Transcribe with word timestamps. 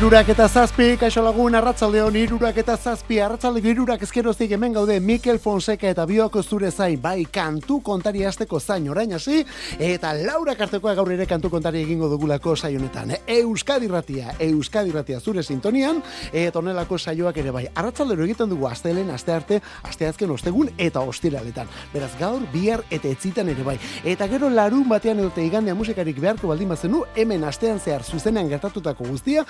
Irurak 0.00 0.30
eta 0.32 0.46
zazpi, 0.48 0.94
kaixo 0.96 1.20
lagun, 1.20 1.52
arratzaldeon, 1.58 2.14
irurak 2.16 2.56
eta 2.62 2.72
zazpi, 2.80 3.18
arratzaldeko 3.20 3.68
irurak 3.68 4.00
ezkeroztik 4.06 4.54
hemen 4.56 4.72
gaude 4.72 4.94
Mikel 5.04 5.36
Fonseca 5.38 5.90
eta 5.92 6.06
bioko 6.08 6.40
zure 6.42 6.70
zain, 6.70 6.96
bai 7.02 7.26
kantu 7.28 7.82
kontari 7.84 8.24
azteko 8.24 8.56
zain 8.60 8.88
orain 8.88 9.12
hasi, 9.12 9.42
eta 9.76 10.14
Laura 10.16 10.54
Kartekoa 10.56 10.94
gaur 10.96 11.12
ere 11.12 11.26
kantu 11.28 11.50
kontari 11.52 11.82
egingo 11.84 12.08
dugulako 12.08 12.54
saionetan. 12.56 13.12
Euskadi 13.26 13.90
ratia, 13.92 14.32
Euskadi 14.40 14.94
ratia 14.94 15.20
zure 15.20 15.42
sintonian, 15.42 16.00
eta 16.32 16.62
onelako 16.62 16.96
saioak 16.96 17.42
ere 17.44 17.52
bai. 17.52 17.66
Arratzaldero 17.74 18.24
egiten 18.24 18.48
dugu 18.48 18.70
astelen, 18.72 19.12
aste 19.12 19.36
arte, 19.36 19.60
aste 19.82 20.08
azken 20.08 20.32
ostegun 20.32 20.72
eta 20.78 21.04
ostiraletan. 21.04 21.68
Beraz 21.92 22.14
gaur, 22.18 22.40
bihar 22.54 22.86
eta 22.88 23.12
etzitan 23.12 23.52
ere 23.52 23.68
bai. 23.68 23.76
Eta 24.02 24.32
gero 24.32 24.48
larun 24.48 24.88
batean 24.88 25.20
edote 25.20 25.44
igandea 25.44 25.76
musikarik 25.76 26.24
beharko 26.24 26.48
baldin 26.54 26.72
bazenu, 26.72 27.04
hemen 27.14 27.44
astean 27.44 27.84
zehar 27.84 28.00
zuzenean 28.00 28.48
gertatutako 28.48 29.04
guztia, 29.12 29.44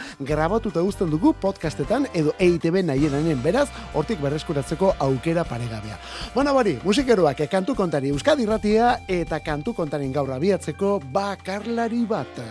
grabatuta 0.51 0.83
uzten 0.83 1.11
dugu 1.12 1.31
podcastetan 1.39 2.09
edo 2.11 2.33
EITB 2.43 2.81
nahieranen 2.83 3.39
beraz, 3.43 3.69
hortik 3.95 4.19
berreskuratzeko 4.19 4.97
aukera 4.98 5.45
paregabea. 5.47 5.98
Bona 6.34 6.51
bari, 6.53 6.75
musikeroak 6.83 7.45
kantu 7.53 7.77
kontari 7.79 8.11
Euskadi 8.11 8.48
ratia 8.51 8.97
eta 9.06 9.39
kantu 9.47 9.77
kontaren 9.78 10.11
gaur 10.12 10.33
abiatzeko 10.34 10.98
bakarlari 11.15 12.03
bat. 12.03 12.43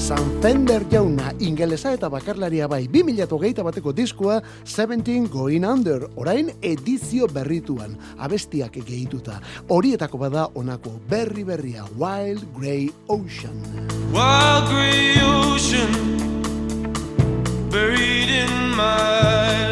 San 0.00 0.40
Fender 0.40 0.86
jauna 0.90 1.34
ingelesa 1.38 1.92
eta 1.92 2.08
bakarlaria 2.08 2.66
bai 2.66 2.86
2008 2.88 3.62
bateko 3.62 3.92
diskua 3.92 4.40
17 4.64 5.28
Going 5.28 5.68
Under, 5.68 6.08
orain 6.16 6.48
edizio 6.62 7.28
berrituan, 7.28 7.98
abestiak 8.16 8.80
egituta. 8.80 9.36
Horietako 9.68 10.24
bada 10.24 10.48
onako 10.54 10.96
berri 11.12 11.44
berria 11.44 11.84
Wild 12.00 12.48
Grey 12.56 12.88
Ocean. 13.06 13.60
Wild 14.16 14.72
Grey 14.72 15.20
Ocean 15.28 16.29
buried 17.70 18.28
in 18.28 18.74
my 18.74 19.69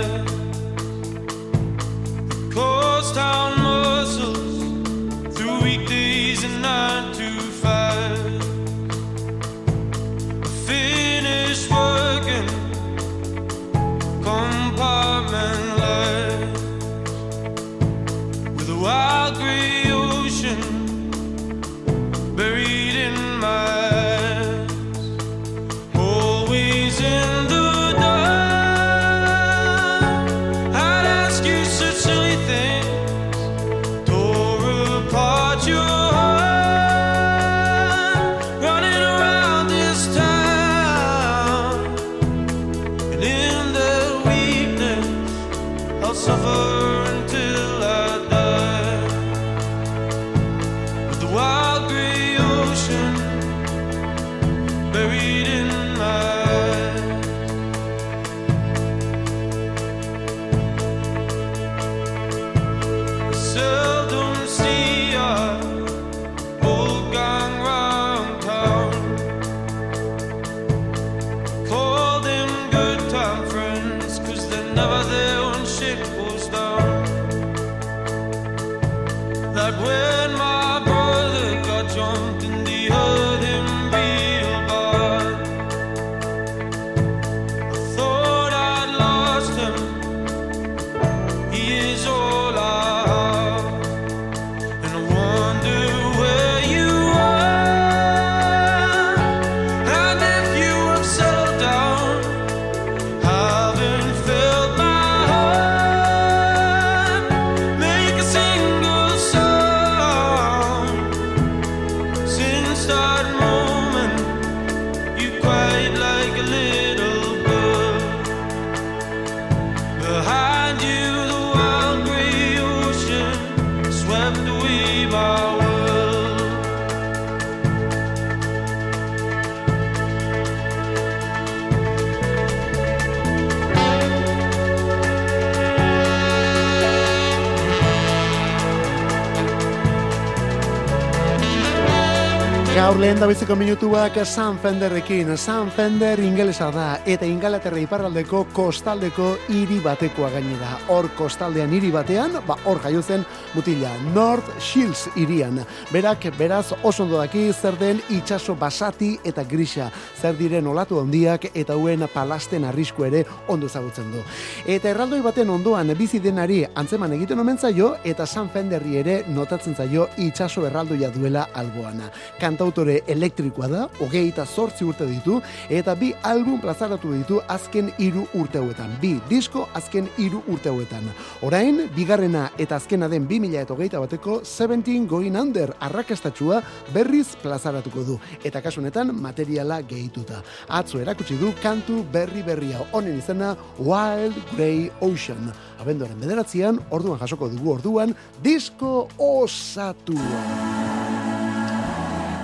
lehen 143.18 143.30
dabiziko 143.32 143.56
minutuak 143.56 144.14
San 144.24 144.58
Fenderrekin. 144.58 145.36
San 145.36 145.72
Fender 145.72 146.20
ingelesa 146.20 146.70
da 146.70 147.00
eta 147.06 147.26
ingalaterra 147.26 147.80
iparraldeko 147.80 148.44
kostaldeko 148.54 149.32
hiri 149.48 149.80
batekoa 149.82 150.30
gainera. 150.30 150.76
Hor 150.88 151.08
kostaldean 151.18 151.72
hiri 151.74 151.90
batean, 151.90 152.36
ba 152.46 152.54
hor 152.64 152.78
jaio 152.78 153.02
zen 153.02 153.24
mutila 153.54 153.90
North 154.14 154.46
Shields 154.60 155.08
irian. 155.16 155.58
Berak 155.90 156.28
beraz 156.38 156.72
oso 156.82 157.02
ondo 157.02 157.18
daki 157.18 157.52
zer 157.52 157.74
den 157.78 158.00
itsaso 158.08 158.54
basati 158.54 159.18
eta 159.24 159.42
grisa, 159.42 159.90
zer 160.20 160.36
diren 160.38 160.66
olatu 160.66 161.00
handiak 161.00 161.50
eta 161.54 161.72
hauen 161.72 162.06
palasten 162.14 162.64
arrisku 162.64 163.04
ere 163.04 163.24
ondo 163.48 163.66
ezagutzen 163.66 164.12
du. 164.12 164.22
Eta 164.64 164.90
erraldoi 164.90 165.20
baten 165.22 165.50
ondoan 165.50 165.90
bizi 165.98 166.20
denari 166.20 166.64
antzeman 166.72 167.18
egiten 167.18 167.40
omen 167.40 167.58
zaio 167.58 167.96
eta 168.04 168.26
San 168.26 168.48
Fenderri 168.48 168.96
ere 168.98 169.24
notatzen 169.26 169.74
zaio 169.74 170.06
itsaso 170.18 170.66
erraldoia 170.66 171.10
duela 171.10 171.48
alboana. 171.52 172.12
Kantautore 172.38 173.02
elektrikoa 173.08 173.68
da, 173.68 173.84
hogeita 174.02 174.44
zortzi 174.46 174.84
urte 174.86 175.06
ditu, 175.08 175.40
eta 175.70 175.94
bi 175.98 176.12
album 176.22 176.60
plazaratu 176.60 177.12
ditu 177.14 177.40
azken 177.48 177.90
hiru 177.98 178.26
urte 178.38 178.60
hauetan. 178.60 178.94
Bi 179.02 179.14
disko 179.30 179.66
azken 179.78 180.08
hiru 180.18 180.42
urte 180.48 180.70
hauetan. 180.70 181.08
Orain, 181.46 181.84
bigarrena 181.96 182.48
eta 182.58 182.76
azkena 182.76 183.08
den 183.08 183.26
2000 183.28 183.62
eta 183.62 183.74
hogeita 183.74 184.02
bateko 184.02 184.40
17 184.44 185.06
Going 185.08 185.36
Under 185.40 185.72
arrakastatxua 185.80 186.62
berriz 186.94 187.28
plazaratuko 187.42 188.04
du. 188.04 188.18
Eta 188.44 188.62
kasunetan 188.64 189.14
materiala 189.16 189.80
gehituta. 189.82 190.42
Atzo 190.68 191.00
erakutsi 191.02 191.38
du 191.40 191.52
kantu 191.62 192.02
berri 192.12 192.42
berria 192.46 192.82
honen 192.92 193.18
izena 193.18 193.54
Wild 193.78 194.38
Grey 194.54 194.90
Ocean. 195.00 195.52
Abenduaren 195.78 196.18
bederatzean, 196.20 196.82
orduan 196.90 197.20
jasoko 197.20 197.48
dugu 197.52 197.76
orduan, 197.78 198.16
disko 198.42 199.08
osatua. 199.18 200.77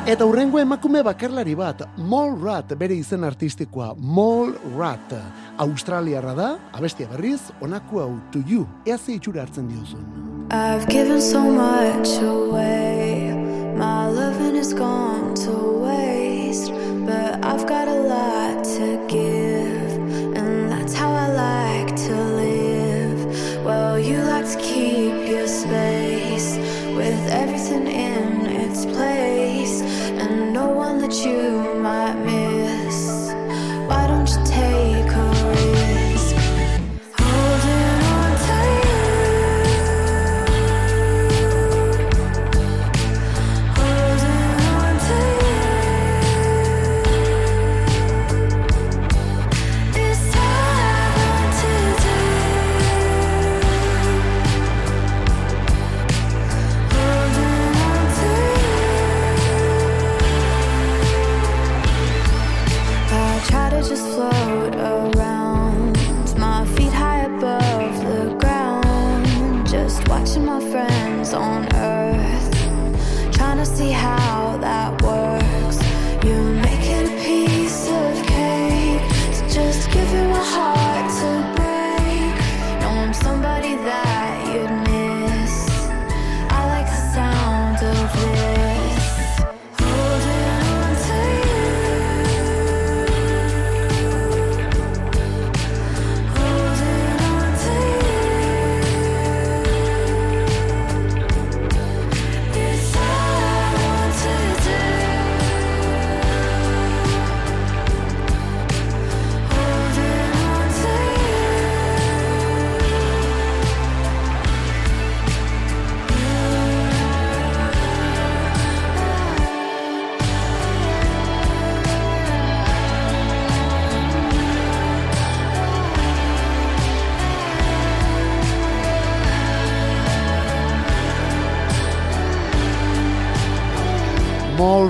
Eta 0.04 0.26
hurrengo 0.28 0.58
emakume 0.60 1.00
bakarlari 1.00 1.54
bat, 1.56 1.78
Mol 1.96 2.34
Rat, 2.36 2.74
bere 2.76 2.92
izen 2.92 3.22
artistikoa, 3.24 3.94
Mol 3.96 4.50
Rat. 4.76 5.14
Australiarra 5.64 6.34
da, 6.36 6.48
abestia 6.76 7.08
berriz, 7.08 7.40
onako 7.64 8.02
hau, 8.02 8.10
to 8.30 8.42
you, 8.44 8.66
ea 8.84 8.98
ze 8.98 9.14
itxura 9.16 9.46
hartzen 9.46 9.70
diozun. 9.70 10.04
I've 10.52 10.84
given 10.92 11.22
so 11.22 11.40
much 11.40 12.20
away. 12.20 13.32
My 13.78 14.04
loving 14.12 14.56
has 14.56 14.74
gone 14.74 15.32
to 15.46 15.80
waste. 15.80 16.70
But 17.06 17.40
I've 17.42 17.64
got 17.66 17.83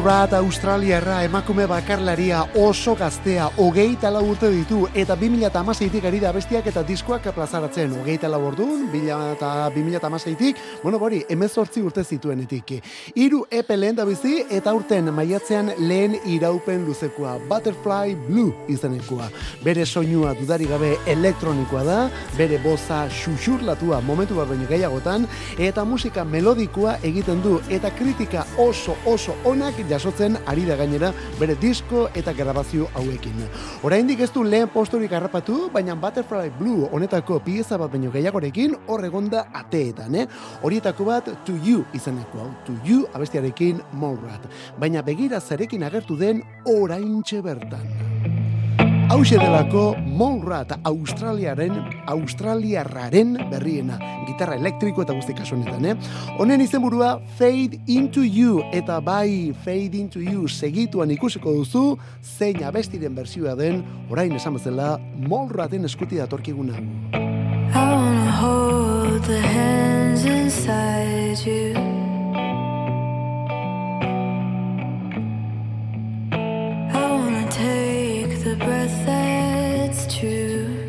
Mallrat 0.05 0.35
Australiarra 0.35 1.23
emakume 1.25 1.65
bakarlaria 1.65 2.43
oso 2.61 2.93
gaztea, 2.95 3.47
hogeita 3.57 4.11
lau 4.13 4.21
urte 4.29 4.51
ditu, 4.53 4.83
eta 4.93 5.15
2008-tik 5.17 6.05
ari 6.05 6.19
da 6.21 6.29
bestiak 6.37 6.67
eta 6.69 6.83
diskoak 6.85 7.31
plazaratzen. 7.33 7.95
Hogeita 8.03 8.29
lau 8.29 8.43
orduan, 8.45 8.83
2008-tik, 8.93 10.61
bueno, 10.83 10.99
bori, 11.01 11.23
emezortzi 11.33 11.81
urte 11.81 12.05
zituenetik. 12.05 12.75
Hiru 13.17 13.47
epe 13.49 13.79
lehen 13.79 13.97
da 13.97 14.05
bizi, 14.05 14.43
eta 14.53 14.75
urten 14.77 15.09
maiatzean 15.09 15.73
lehen 15.79 16.19
iraupen 16.29 16.85
luzekoa, 16.85 17.39
Butterfly 17.49 18.13
Blue 18.27 18.53
izenekua. 18.69 19.31
Bere 19.65 19.87
soinua 19.87 20.35
dudari 20.37 20.69
gabe 20.69 20.99
elektronikoa 21.15 21.87
da, 21.89 21.99
bere 22.37 22.61
boza 22.61 23.07
xuxurlatua 23.09 24.03
momentu 24.05 24.37
bat 24.37 24.53
baino 24.53 24.69
gehiagotan, 24.69 25.25
eta 25.57 25.89
musika 25.89 26.29
melodikoa 26.29 26.99
egiten 27.01 27.41
du, 27.41 27.57
eta 27.73 27.89
kritika 27.97 28.45
oso 28.69 29.01
oso 29.09 29.41
onak 29.49 29.81
jasotzen 29.95 30.37
ari 30.51 30.67
da 30.67 30.77
gainera 30.77 31.13
bere 31.39 31.57
disko 31.61 32.09
eta 32.15 32.35
grabazio 32.37 32.89
hauekin. 32.99 33.45
Oraindik 33.87 34.21
ez 34.25 34.31
du 34.35 34.45
lehen 34.45 34.71
posturik 34.75 35.13
harrapatu, 35.15 35.69
baina 35.73 35.95
Butterfly 35.95 36.51
Blue 36.59 36.89
honetako 36.93 37.41
pieza 37.45 37.79
bat 37.81 37.93
baino 37.93 38.11
gehiagorekin 38.15 38.77
hor 38.89 39.05
egonda 39.07 39.47
ateetan, 39.55 40.15
eh? 40.15 40.27
Horietako 40.63 41.09
bat 41.09 41.31
To 41.47 41.57
You 41.65 41.85
izeneko 41.95 42.43
hau, 42.43 42.51
To 42.67 42.77
You 42.85 43.07
abestiarekin 43.15 43.83
Mallrat. 44.01 44.49
Baina 44.81 45.03
begira 45.07 45.41
zarekin 45.41 45.87
agertu 45.87 46.19
den 46.19 46.43
oraintxe 46.67 47.43
bertan. 47.45 47.94
Hauxe 49.11 49.37
delako 49.37 49.95
Mallrat 50.17 50.73
Australiaren, 50.89 51.77
Australiarraren 52.09 53.37
berriena. 53.51 53.99
Gitarra 54.25 54.57
elektriko 54.57 55.05
eta 55.05 55.13
guzti 55.17 55.37
kasu 55.37 55.59
honetan, 55.59 55.85
eh? 55.85 55.95
Honen 56.41 56.65
izenburua 56.65 57.19
Fade 57.39 57.83
Into 57.87 58.25
You 58.25 58.63
eta 58.73 59.01
bai 59.05 59.53
Fade 59.65 60.01
Into 60.01 60.25
You 60.25 60.49
segituan 60.49 61.13
ikusiko 61.13 61.53
duzu 61.53 61.85
zein 62.23 62.65
abestiren 62.65 63.15
bersioa 63.15 63.55
den 63.61 63.83
orain 64.11 64.33
esan 64.33 64.57
bezala 64.57 64.95
Mallraten 65.29 65.85
eskuti 65.85 66.17
datorkiguna. 66.23 66.81
I 67.75 67.91
wanna 67.93 68.31
hold 68.41 69.25
the 69.25 69.41
hands 69.41 70.25
inside 70.25 71.45
you. 71.45 71.94
Breath 78.57 79.07
that's 79.07 80.07
true. 80.17 80.87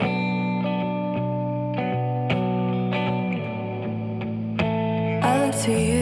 I 5.24 5.46
look 5.46 5.56
to 5.64 5.72
you 5.72 5.95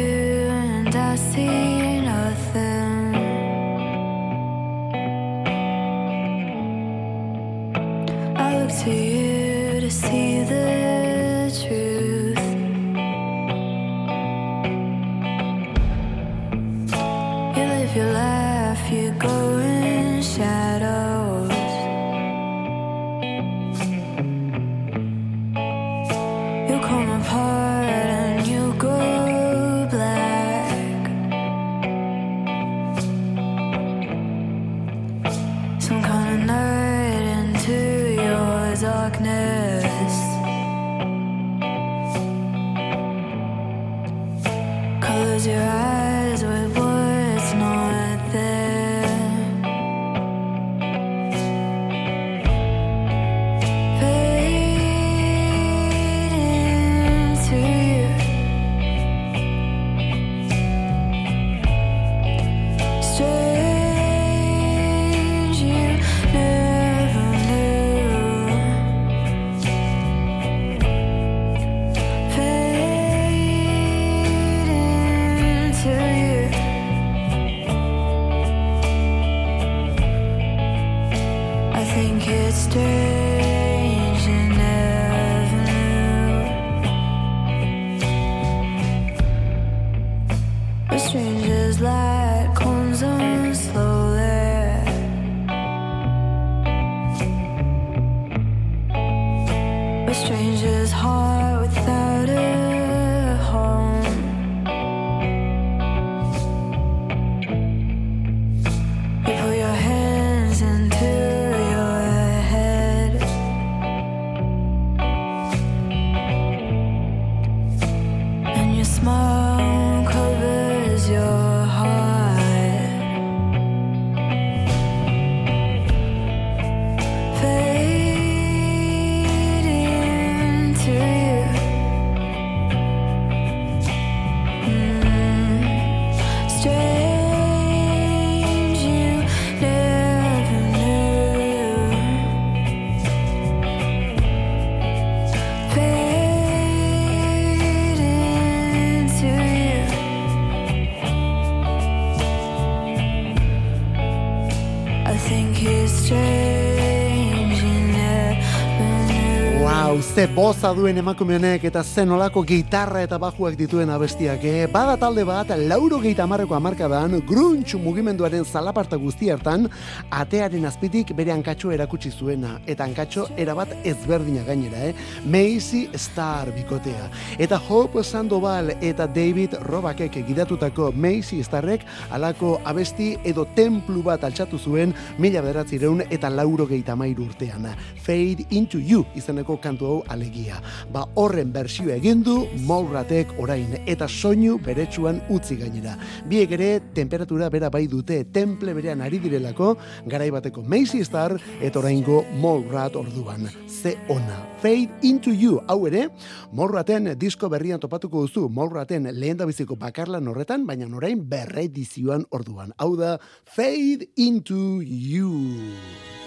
hau 159.93 160.01
ze 160.01 160.25
boza 160.25 160.71
duen 160.73 160.97
emakume 160.97 161.35
honek 161.35 161.67
eta 161.67 161.83
zen 161.83 162.09
olako 162.15 162.41
gitarra 162.49 163.03
eta 163.05 163.19
bajuak 163.21 163.53
dituen 163.57 163.91
abestiak. 163.93 164.41
Eh? 164.43 164.65
Bada 164.71 164.95
talde 164.97 165.21
bat, 165.27 165.51
lauro 165.69 165.99
geita 166.01 166.23
amarreko 166.23 166.55
amarkadan, 166.57 167.19
gruntxu 167.27 167.77
mugimenduaren 167.77 168.45
zalaparta 168.45 168.97
guzti 168.97 169.29
hartan, 169.29 169.67
atearen 170.09 170.65
azpitik 170.65 171.11
bere 171.13 171.33
hankatxo 171.35 171.69
erakutsi 171.75 172.09
zuena. 172.09 172.55
Eta 172.65 172.87
hankatxo 172.87 173.27
erabat 173.37 173.75
ezberdina 173.83 174.41
gainera, 174.47 174.87
eh? 174.87 174.95
Macy 175.29 175.83
Star 175.93 176.49
bikotea. 176.55 177.11
Eta 177.37 177.61
Hope 177.61 178.03
Sandoval 178.03 178.73
eta 178.81 179.05
David 179.05 179.59
Robakek 179.67 180.17
gidatutako 180.25 180.89
Macy 180.95 181.43
Starrek 181.43 181.85
alako 182.09 182.55
abesti 182.65 183.11
edo 183.23 183.45
templu 183.53 184.01
bat 184.01 184.23
altxatu 184.23 184.57
zuen 184.57 184.97
mila 185.19 185.45
bederatzireun 185.45 186.07
eta 186.09 186.33
lauro 186.33 186.65
geita 186.65 186.95
mairu 186.95 187.29
urtean. 187.29 187.69
Fade 188.01 188.47
into 188.49 188.79
you 188.79 189.05
izeneko 189.13 189.61
kantu 189.61 189.82
hau 189.87 190.03
alegia. 190.07 190.59
Ba 190.91 191.05
horren 191.15 191.51
bersioa 191.53 191.97
egin 191.97 192.23
du 192.23 192.35
Mouratek 192.67 193.33
orain 193.41 193.77
eta 193.85 194.07
soinu 194.07 194.57
beretsuan 194.63 195.21
utzi 195.33 195.57
gainera. 195.59 195.95
Biek 196.29 196.51
ere 196.57 196.69
temperatura 196.95 197.49
bera 197.53 197.69
bai 197.73 197.85
dute 197.87 198.23
temple 198.33 198.73
berean 198.73 199.01
ari 199.01 199.19
direlako 199.19 199.75
garai 200.07 200.29
bateko 200.31 200.63
Macy 200.63 201.03
Star 201.03 201.37
eta 201.61 201.79
oraingo 201.79 202.23
Mourat 202.39 202.95
orduan. 202.95 203.49
Ze 203.67 203.97
ona. 204.09 204.39
Fade 204.63 204.89
into 205.03 205.31
you 205.31 205.59
hau 205.67 205.85
ere 205.87 206.07
Mouraten 206.51 207.13
disko 207.19 207.49
berrian 207.49 207.79
topatuko 207.79 208.25
duzu 208.27 208.47
Mouraten 208.49 209.09
lehen 209.11 209.37
da 209.37 209.45
biziko 209.45 209.75
bakarlan 209.75 210.27
horretan 210.27 210.65
baina 210.65 210.87
orain 210.87 211.23
berredizioan 211.29 212.25
orduan. 212.31 212.73
Hau 212.77 212.95
da 212.95 213.17
Fade 213.45 214.09
into 214.15 214.81
you. 214.81 216.22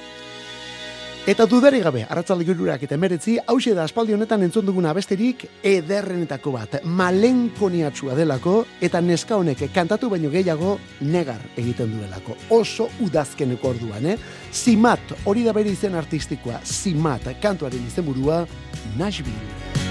Eta 1.27 1.43
dudari 1.51 1.81
gabe, 1.83 2.05
arratzalde 2.07 2.45
girurak 2.47 2.85
eta 2.87 2.95
emeretzi, 2.95 3.33
hause 3.51 3.73
da 3.75 3.83
aspaldi 3.83 4.15
honetan 4.15 4.45
entzun 4.47 4.63
duguna 4.69 4.93
besterik 4.95 5.41
ederrenetako 5.67 6.53
bat, 6.55 6.77
malenkoniatsua 6.87 8.15
delako, 8.15 8.61
eta 8.79 9.01
neska 9.03 9.35
honek 9.35 9.65
kantatu 9.75 10.07
baino 10.13 10.31
gehiago 10.31 10.77
negar 11.01 11.43
egiten 11.57 11.97
duelako. 11.97 12.37
Oso 12.55 12.87
udazkeneko 13.03 13.73
orduan, 13.75 14.07
eh? 14.13 14.15
Simat, 14.55 15.17
hori 15.27 15.43
da 15.43 15.57
bere 15.57 15.75
izen 15.75 15.99
artistikoa, 15.99 16.63
Simat, 16.63 17.27
kantuaren 17.43 17.91
izenburua, 17.91 18.45
Nashville. 18.95 19.86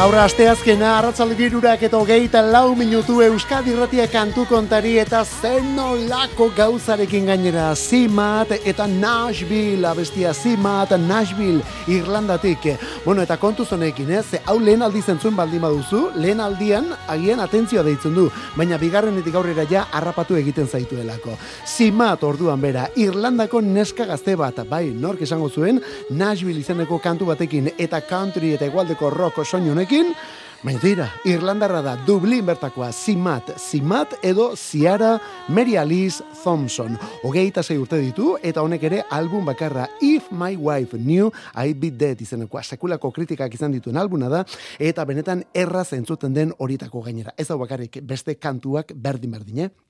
Gaur 0.00 0.14
asteazkena 0.16 0.94
arratzalde 0.96 1.34
girurak 1.36 1.82
eta 1.84 1.98
hogeita 1.98 2.40
lau 2.40 2.70
minutu 2.72 3.18
Euskadi 3.20 3.74
Ratia 3.76 4.06
kantu 4.08 4.46
kontari 4.48 4.94
eta 4.96 5.18
zenolako 5.28 6.46
gauzarekin 6.56 7.26
gainera. 7.28 7.66
Zimat 7.76 8.54
eta 8.64 8.86
Nashville 8.88 9.84
abestia 9.84 10.32
Zimat 10.32 10.94
Nashville 10.96 11.60
Irlandatik. 11.86 12.64
Bueno 13.04 13.20
eta 13.20 13.36
kontu 13.36 13.66
zonekin 13.66 14.14
ez? 14.22 14.40
Hau 14.46 14.56
lehen 14.58 14.80
aldi 14.80 15.02
zentzun 15.02 15.36
baldin 15.36 15.60
baduzu 15.60 16.00
lehen 16.16 16.40
aldian 16.40 16.94
agian 17.06 17.44
atentzioa 17.44 17.84
deitzen 17.84 18.16
du 18.16 18.30
baina 18.56 18.78
bigarrenetik 18.80 19.36
aurrera 19.36 19.68
ja 19.68 19.84
harrapatu 19.92 20.40
egiten 20.40 20.66
zaituelako. 20.66 21.36
Zimat 21.66 22.24
orduan 22.24 22.64
bera 22.64 22.86
Irlandako 22.96 23.60
neska 23.60 24.08
gazte 24.08 24.32
bat 24.32 24.64
bai 24.64 24.86
nork 24.96 25.20
esango 25.28 25.50
zuen 25.50 25.84
Nashville 26.08 26.64
izeneko 26.64 27.02
kantu 27.04 27.28
batekin 27.34 27.74
eta 27.76 28.00
country 28.00 28.54
eta 28.56 28.72
igualdeko 28.72 29.10
rock 29.10 29.44
soinu 29.44 29.76
honekin, 29.90 30.14
baina 30.62 30.80
dira, 30.80 31.06
Irlandarra 31.26 31.80
da 31.82 31.96
Dublin 32.06 32.44
bertakoa 32.46 32.92
Simat, 32.92 33.56
Simat 33.58 34.12
edo 34.22 34.54
Ciara 34.54 35.18
Mary 35.48 35.76
Alice 35.76 36.22
Thompson. 36.44 36.96
Hogeita 37.24 37.62
zei 37.62 37.78
urte 37.78 37.98
ditu, 37.98 38.36
eta 38.42 38.62
honek 38.62 38.84
ere 38.86 39.02
album 39.10 39.44
bakarra 39.44 39.88
If 40.00 40.30
My 40.30 40.54
Wife 40.56 40.96
Knew 40.96 41.32
I'd 41.56 41.80
Be 41.80 41.90
Dead 41.90 42.20
izenekoa. 42.20 42.62
Sekulako 42.62 43.10
kritikak 43.10 43.54
izan 43.54 43.72
dituen 43.72 43.98
albuna 43.98 44.28
da, 44.28 44.44
eta 44.78 45.04
benetan 45.04 45.42
erraz 45.54 45.92
entzuten 45.92 46.34
den 46.34 46.54
horietako 46.58 47.02
gainera. 47.02 47.34
Ez 47.36 47.50
hau 47.50 47.58
bakarrik 47.58 47.98
beste 48.02 48.38
kantuak 48.38 48.94
berdin-berdin, 48.94 49.64
eh? 49.66 49.89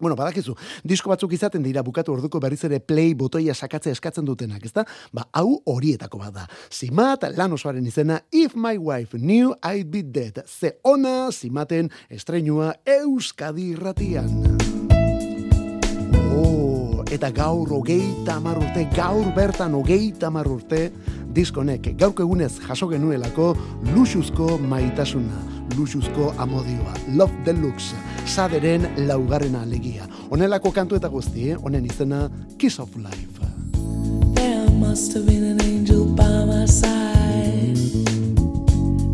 Bueno, 0.00 0.14
badakizu, 0.16 0.54
disko 0.86 1.10
batzuk 1.10 1.32
izaten 1.34 1.62
dira 1.64 1.82
bukatu 1.82 2.12
orduko 2.14 2.38
berriz 2.40 2.60
ere 2.68 2.78
play 2.78 3.14
botoia 3.18 3.54
sakatzea 3.54 3.96
eskatzen 3.96 4.26
dutenak, 4.28 4.64
ezta? 4.64 4.84
Ba, 5.12 5.26
hau 5.32 5.58
horietako 5.66 6.20
bada. 6.22 6.46
Zimat, 6.70 7.26
lan 7.36 7.52
osoaren 7.56 7.86
izena, 7.86 8.20
If 8.30 8.54
My 8.54 8.78
Wife 8.78 9.18
Knew 9.18 9.54
I'd 9.62 9.90
Be 9.90 10.02
Dead. 10.02 10.44
Ze 10.46 10.78
ona, 10.84 11.32
zimaten, 11.32 11.90
estrenua 12.08 12.74
Euskadi 12.86 13.72
irratian. 13.74 14.58
Oh, 16.38 17.02
eta 17.10 17.32
gaur 17.34 17.72
hogeita 17.74 18.38
urte, 18.38 18.86
gaur 18.94 19.32
bertan 19.34 19.74
hogeita 19.74 20.30
urte, 20.30 20.92
diskonek 21.38 21.92
gaurko 22.00 22.24
egunez 22.26 22.58
jaso 22.64 22.88
genuelako 22.90 23.52
luxuzko 23.92 24.56
maitasuna, 24.58 25.38
luxuzko 25.76 26.32
amodioa, 26.42 26.94
love 27.14 27.44
deluxe, 27.46 27.94
saderen 28.26 28.88
laugarrena 29.06 29.62
alegia. 29.62 30.08
Honelako 30.30 30.72
kantu 30.74 30.98
eta 30.98 31.10
guzti, 31.12 31.50
eh? 31.52 31.60
honen 31.62 31.86
izena 31.86 32.24
Kiss 32.58 32.80
of 32.82 32.96
Life. 32.96 33.46
There 34.34 34.70
must 34.80 35.14
have 35.14 35.26
been 35.26 35.44
an 35.52 35.62
angel 35.62 36.06
by 36.06 36.44
my 36.50 36.66
side. 36.66 37.78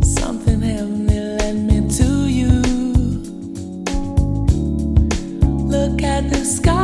Something 0.04 0.62
heavenly 0.62 1.20
led 1.20 1.60
me 1.68 1.84
to 1.98 2.08
you. 2.38 2.56
Look 5.68 6.02
at 6.02 6.30
the 6.30 6.44
sky. 6.44 6.84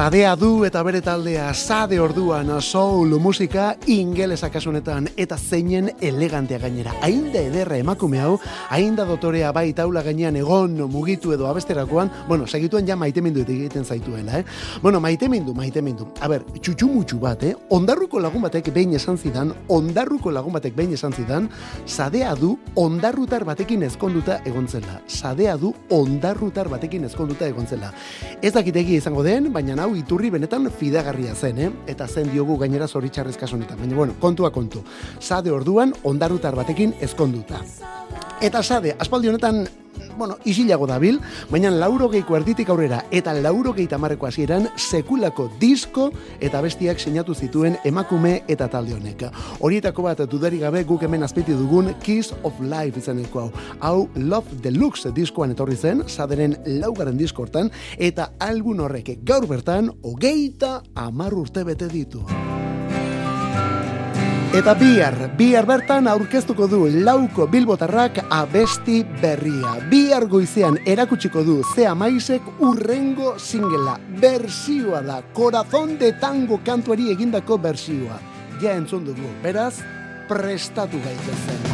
Sadea 0.00 0.30
du 0.34 0.64
eta 0.64 0.80
bere 0.80 1.02
taldea 1.04 1.50
sade 1.52 1.98
orduan 2.00 2.48
soul 2.62 3.10
musika 3.20 3.74
ingelesa 3.86 4.48
kasunetan 4.48 5.10
eta 5.20 5.36
zeinen 5.36 5.90
elegantea 6.00 6.56
gainera. 6.58 6.94
Ainda 7.04 7.42
ederra 7.44 7.76
emakume 7.76 8.16
hau, 8.18 8.38
ainda 8.70 9.04
dotorea 9.04 9.50
bai 9.52 9.74
taula 9.76 10.00
gainean 10.02 10.38
egon 10.40 10.78
mugitu 10.88 11.34
edo 11.34 11.46
abesterakoan, 11.50 12.08
bueno, 12.28 12.46
segituen 12.46 12.86
ja 12.88 12.96
maitemindu 12.96 13.42
egiten 13.42 13.84
zaituela, 13.84 14.38
eh? 14.38 14.44
Bueno, 14.80 15.00
maitemindu, 15.00 15.52
maitemindu. 15.52 16.08
A 16.22 16.28
ber, 16.32 16.46
txutxumutxu 16.56 17.20
bat, 17.20 17.44
eh? 17.44 17.52
Ondarruko 17.68 18.24
lagun 18.24 18.48
batek 18.48 18.72
behin 18.72 18.96
esan 18.96 19.18
zidan, 19.18 19.52
ondarruko 19.68 20.32
lagun 20.32 20.56
batek 20.56 20.80
behin 20.80 20.96
esan 20.96 21.12
zidan, 21.12 21.50
sadea 21.84 22.32
du 22.40 22.54
ondarrutar 22.74 23.44
batekin 23.44 23.82
ezkonduta 23.82 24.40
egontzela. 24.46 25.02
Sadea 25.06 25.58
du 25.60 25.74
ondarrutar 25.90 26.72
batekin 26.72 27.04
ezkonduta 27.04 27.52
egontzela. 27.52 27.92
Ez 28.40 28.54
dakitegi 28.56 28.96
izango 28.96 29.22
den, 29.28 29.52
baina 29.52 29.76
hau 29.89 29.89
iturri 29.96 30.30
benetan 30.30 30.70
fidagarria 30.70 31.34
zen, 31.34 31.58
eh? 31.58 31.70
Eta 31.86 32.06
zen 32.08 32.30
diogu 32.32 32.56
gainera 32.58 32.88
zoritxarrez 32.88 33.36
kasu 33.36 33.56
honetan. 33.56 33.78
Baina, 33.78 33.96
bueno, 33.96 34.14
kontua 34.20 34.50
kontu. 34.50 34.84
Sade 35.18 35.50
orduan, 35.50 35.94
ondarutar 36.02 36.56
batekin 36.56 36.94
ezkonduta. 37.00 37.60
Eta 38.40 38.62
sade, 38.62 38.96
aspaldi 38.98 39.28
honetan, 39.28 39.66
bueno, 40.16 40.36
isilago 40.44 40.86
dabil, 40.86 41.20
baina 41.50 41.70
lauro 41.70 42.08
geiko 42.12 42.36
erditik 42.36 42.68
aurrera 42.70 43.04
eta 43.10 43.32
lauro 43.34 43.72
gehi 43.76 43.86
tamarreko 43.88 44.28
hasieran 44.28 44.68
sekulako 44.76 45.48
disko 45.60 46.10
eta 46.40 46.60
bestiak 46.60 47.00
sinatu 47.00 47.34
zituen 47.34 47.78
emakume 47.84 48.42
eta 48.48 48.68
talde 48.68 48.94
honek. 48.94 49.26
Horietako 49.60 50.04
bat 50.08 50.24
dudari 50.30 50.60
gabe 50.60 50.84
guk 50.84 51.02
hemen 51.02 51.24
azpiti 51.24 51.56
dugun 51.56 51.94
Kiss 52.02 52.34
of 52.42 52.60
Life 52.60 52.98
izaneko 53.00 53.40
hau. 53.40 53.50
Hau 53.80 54.08
Love 54.16 54.60
Deluxe 54.62 55.12
diskoan 55.16 55.54
etorri 55.56 55.76
zen, 55.76 56.04
saderen 56.08 56.56
laugaren 56.66 57.18
diskortan, 57.18 57.70
eta 57.98 58.32
album 58.40 58.84
horrek 58.84 59.16
gaur 59.26 59.48
bertan, 59.50 59.90
hogeita 60.02 60.80
amar 60.94 61.34
urte 61.34 61.64
bete 61.64 61.88
ditu. 61.88 62.24
Eta 64.50 64.72
bihar, 64.74 65.14
bihar 65.38 65.62
bertan 65.62 66.08
aurkeztuko 66.10 66.66
du 66.66 66.80
lauko 66.90 67.44
bilbotarrak 67.46 68.16
abesti 68.34 69.04
berria. 69.20 69.76
Bihar 69.92 70.26
goizean 70.26 70.74
erakutsiko 70.90 71.44
du 71.46 71.60
zea 71.76 71.92
maizek 71.94 72.42
urrengo 72.58 73.36
singela. 73.38 73.94
Bersioa 74.18 75.04
da, 75.06 75.20
corazón 75.38 75.94
de 76.02 76.10
tango 76.18 76.58
kantuari 76.66 77.12
egindako 77.14 77.60
bersioa. 77.62 78.18
Ja 78.58 78.74
entzun 78.74 79.06
dugu, 79.06 79.30
beraz, 79.44 79.76
prestatu 80.26 80.98
gaitezen. 80.98 81.70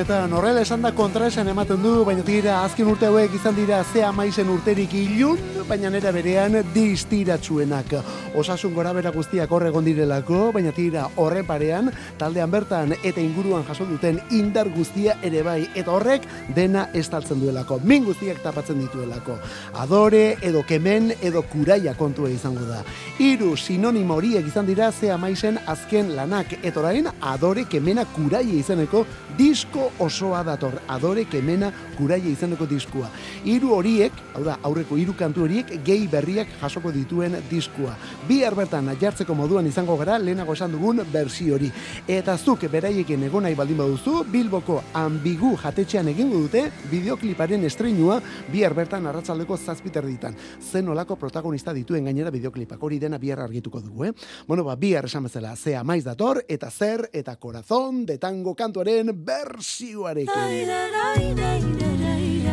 Ilunetan. 0.00 0.32
Horrela 0.32 0.60
esan 0.62 0.82
da 0.82 0.92
kontra 0.92 1.26
esan 1.28 1.48
ematen 1.48 1.82
du, 1.82 2.04
baina 2.04 2.22
tira 2.24 2.62
azken 2.64 2.88
urte 2.88 3.06
hauek 3.06 3.34
izan 3.34 3.54
dira 3.54 3.82
zea 3.92 4.12
maizen 4.12 4.48
urterik 4.48 4.92
ilun, 4.94 5.38
baina 5.68 5.90
nera 5.90 6.12
berean 6.12 6.56
distiratsuenak. 6.74 7.94
Osasun 8.30 8.74
gora 8.74 8.92
bera 8.94 9.10
guztiak 9.10 9.50
horregon 9.50 9.82
direlako, 9.84 10.52
baina 10.54 10.70
tira 10.70 11.08
horre 11.18 11.40
parean, 11.42 11.88
taldean 12.18 12.50
bertan 12.52 12.92
eta 12.94 13.18
inguruan 13.18 13.64
jaso 13.66 13.82
duten 13.88 14.20
indar 14.30 14.68
guztia 14.70 15.16
ere 15.26 15.42
bai, 15.42 15.64
eta 15.74 15.90
horrek 15.90 16.28
dena 16.54 16.86
estaltzen 16.94 17.40
duelako, 17.42 17.80
min 17.82 18.04
guztiak 18.06 18.38
tapatzen 18.44 18.78
dituelako. 18.84 19.34
Adore, 19.82 20.36
edo 20.46 20.62
kemen, 20.68 21.10
edo 21.26 21.42
kuraia 21.50 21.96
kontua 21.98 22.30
izango 22.30 22.68
da. 22.68 22.84
Hiru 23.18 23.56
sinonimo 23.58 24.20
horiek 24.20 24.46
izan 24.46 24.70
dira 24.70 24.92
zea 24.92 25.18
maizen 25.18 25.58
azken 25.66 26.14
lanak, 26.14 26.54
eta 26.62 26.80
orain 26.84 27.10
adore 27.32 27.66
kemena 27.66 28.06
kuraia 28.14 28.54
izeneko 28.60 29.02
disko 29.38 29.90
osoa 29.98 30.44
dator. 30.46 30.78
Adore 30.86 31.26
kemena 31.26 31.72
kuraia 31.98 32.30
izeneko 32.30 32.70
diskua. 32.70 33.10
Hiru 33.42 33.74
horiek, 33.74 34.14
hau 34.36 34.46
da, 34.46 34.60
aurreko 34.62 35.00
hiru 35.00 35.18
kantu 35.18 35.48
horiek 35.48 35.74
gehi 35.82 36.06
berriak 36.12 36.54
jasoko 36.62 36.94
dituen 36.94 37.40
diskua. 37.50 37.98
Bi 38.28 38.40
bertan 38.56 38.90
jartzeko 39.00 39.34
moduan 39.34 39.66
izango 39.66 39.96
gara 39.96 40.18
lehenago 40.18 40.52
esan 40.52 40.72
dugun 40.72 41.00
bersio 41.12 41.54
hori. 41.54 41.70
Eta 42.08 42.36
zuk 42.38 42.66
beraiekin 42.70 43.22
egon 43.24 43.42
nahi 43.42 43.54
baldin 43.54 43.76
baduzu, 43.78 44.24
Bilboko 44.30 44.82
ambigu 44.94 45.56
jatetxean 45.58 46.08
egingo 46.08 46.38
dute 46.44 46.70
bideokliparen 46.90 47.64
estreinua 47.64 48.20
bi 48.52 48.64
bertan 48.74 49.06
arratsaldeko 49.06 49.56
zazpiter 49.56 50.06
ditan. 50.06 50.36
Zen 50.60 50.88
olako 50.88 51.16
protagonista 51.16 51.72
dituen 51.72 52.04
gainera 52.04 52.30
bideoklipak 52.30 52.82
hori 52.82 52.98
dena 52.98 53.18
bihar 53.18 53.40
argituko 53.40 53.80
dugu, 53.80 54.04
eh? 54.04 54.12
Bueno, 54.46 54.64
ba, 54.64 54.76
bihar 54.76 55.04
esan 55.06 55.24
bezala, 55.24 55.56
zea 55.56 55.84
maiz 55.84 56.04
dator, 56.04 56.44
eta 56.48 56.70
zer, 56.70 57.10
eta 57.12 57.36
corazón 57.36 58.06
de 58.06 58.18
tango 58.18 58.54
kantuaren 58.54 59.10
bersioarekin. 59.24 60.34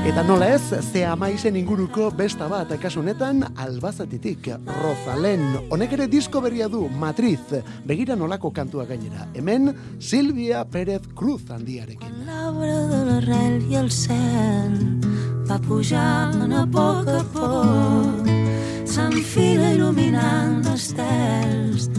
Eta 0.08 0.22
nola 0.24 0.46
ez, 0.56 0.62
ze 0.88 1.02
amaizen 1.04 1.58
inguruko 1.60 2.06
besta 2.16 2.46
bat, 2.48 2.70
kasu 2.80 3.02
honetan 3.02 3.42
albazatitik, 3.60 4.46
Rozalen. 4.80 5.42
Honek 5.68 5.98
ere 5.98 6.06
disko 6.08 6.40
berria 6.46 6.70
du, 6.72 6.86
Matriz, 7.02 7.60
begira 7.84 8.16
nolako 8.16 8.54
kantua 8.56 8.86
gainera. 8.88 9.28
Hemen, 9.36 9.74
Silvia 10.00 10.64
Pérez 10.64 11.10
Cruz 11.14 11.52
handiarekin. 11.52 12.24
L'arbre 12.24 12.78
de 12.94 13.02
l'arrel 13.10 13.68
i 13.68 13.76
el 13.82 13.92
cel 13.92 14.80
va 15.50 15.60
pujant 15.68 16.56
a 16.56 16.64
poc 16.72 17.12
a 17.12 17.20
poc. 17.36 18.32
S'enfila 18.88 19.74
il·luminant 19.76 20.64
estels, 20.72 21.92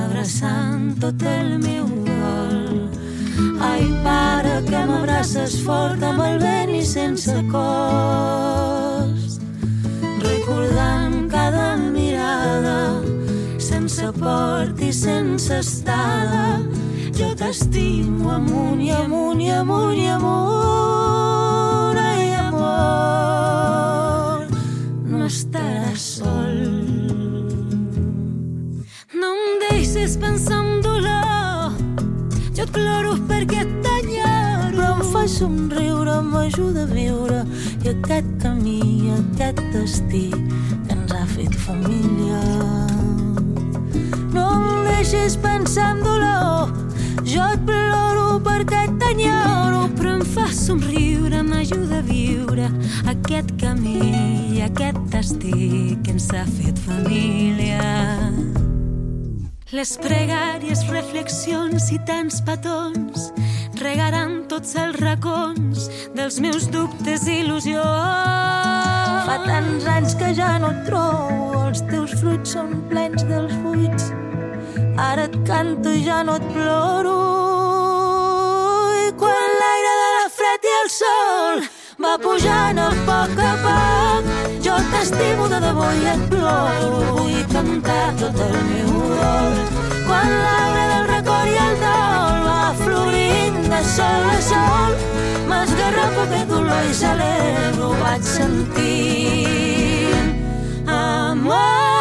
abraçant 0.00 0.94
tot 1.04 1.28
el 1.28 1.58
meu 1.60 1.84
dol. 2.08 3.09
Ai, 3.60 3.84
pare, 4.04 4.62
que 4.66 4.86
m'abraces 4.88 5.60
fort 5.64 6.02
amb 6.02 6.20
el 6.24 6.38
vent 6.42 6.70
i 6.76 6.84
sense 6.86 7.34
cost. 7.52 9.40
Recordant 10.24 11.30
cada 11.32 11.76
mirada, 11.80 13.02
sense 13.60 14.12
port 14.18 14.80
i 14.80 14.92
sense 14.92 15.58
estada, 15.60 16.60
jo 17.16 17.34
t'estimo 17.36 18.30
amunt 18.36 18.82
i 18.84 18.90
amunt 18.96 19.40
i 19.44 19.50
amunt 19.54 19.98
i 19.98 20.06
amunt. 20.16 21.98
Ai, 22.00 22.34
amor, 22.46 24.46
no 25.04 25.24
estaràs 25.28 26.00
sol. 26.18 26.56
No 29.20 29.26
em 29.36 29.42
deixes 29.68 30.12
pensar 30.20 30.60
en 30.64 30.70
ploro 32.72 33.16
perquè 33.28 33.64
t'enyoro. 33.84 34.70
Però 34.70 34.88
em 34.96 35.02
fa 35.12 35.26
somriure, 35.28 36.20
m'ajuda 36.22 36.84
a 36.86 36.90
viure 36.90 37.40
i 37.84 37.90
aquest 37.92 38.28
camí, 38.42 39.10
aquest 39.16 39.60
destí 39.74 40.28
que 40.32 40.94
ens 40.94 41.14
ha 41.14 41.24
fet 41.34 41.56
família. 41.66 42.40
No 44.34 44.46
em 44.56 44.86
deixes 44.88 45.36
pensar 45.40 45.90
en 45.96 46.04
dolor, 46.06 46.72
jo 47.24 47.48
et 47.54 47.66
ploro 47.66 48.38
perquè 48.46 48.86
t'enyoro, 49.02 49.88
però 49.98 50.16
em 50.20 50.24
fa 50.36 50.46
somriure, 50.54 51.42
m'ajuda 51.42 52.00
a 52.00 52.06
viure 52.06 52.70
aquest 53.10 53.52
camí 53.60 53.98
i 54.54 54.64
aquest 54.68 55.02
destí 55.12 55.98
que 56.04 56.16
ens 56.16 56.32
ha 56.34 56.46
fet 56.46 56.78
família. 56.86 58.59
Les 59.70 59.90
pregàries, 60.02 60.80
reflexions 60.90 61.92
i 61.94 61.98
tants 62.02 62.40
petons 62.42 63.28
regaran 63.78 64.32
tots 64.50 64.72
els 64.74 64.96
racons 64.98 65.84
dels 66.16 66.40
meus 66.42 66.66
dubtes 66.74 67.28
i 67.30 67.36
il·lusions. 67.44 67.84
Fa 69.28 69.36
tants 69.44 69.86
anys 69.92 70.16
que 70.18 70.32
ja 70.34 70.56
no 70.58 70.72
et 70.74 70.82
trobo, 70.88 71.62
els 71.68 71.84
teus 71.92 72.16
fruits 72.18 72.56
són 72.56 72.82
plens 72.90 73.22
dels 73.30 73.54
buits. 73.62 74.10
Ara 75.06 75.28
et 75.30 75.38
canto 75.46 75.94
i 75.94 76.02
ja 76.02 76.24
no 76.26 76.40
et 76.42 76.50
ploro. 76.50 77.16
I 79.06 79.14
quan 79.22 79.56
l'aire 79.62 79.96
de 80.02 80.12
la 80.18 80.28
fred 80.40 80.70
i 80.72 80.76
el 80.82 80.94
sol 80.98 81.66
va 82.02 82.18
pujant 82.18 82.86
a 82.88 82.90
poc 83.06 83.38
a 83.38 83.56
poc, 83.62 83.99
t'estimo 84.92 85.44
de 85.52 85.58
debò 85.64 85.88
i 86.00 86.06
et 86.12 86.22
ploro. 86.32 87.00
Vull 87.16 87.38
cantar 87.52 88.08
tot 88.20 88.36
el 88.46 88.56
meu 88.70 88.92
dol. 89.20 89.54
Quan 90.08 90.28
l'arbre 90.44 90.84
del 90.92 91.04
record 91.12 91.50
i 91.52 91.56
el 91.66 91.74
dol 91.84 92.34
va 92.48 92.62
florint 92.82 93.58
de 93.68 93.80
sol 93.94 94.24
a 94.34 94.40
sol, 94.48 94.92
m'esgarrapo 95.52 96.20
aquest 96.26 96.48
dolor 96.56 96.82
i 96.90 96.92
celebro, 97.04 97.86
vaig 98.02 98.22
sentint 98.34 100.28
amor 100.98 101.99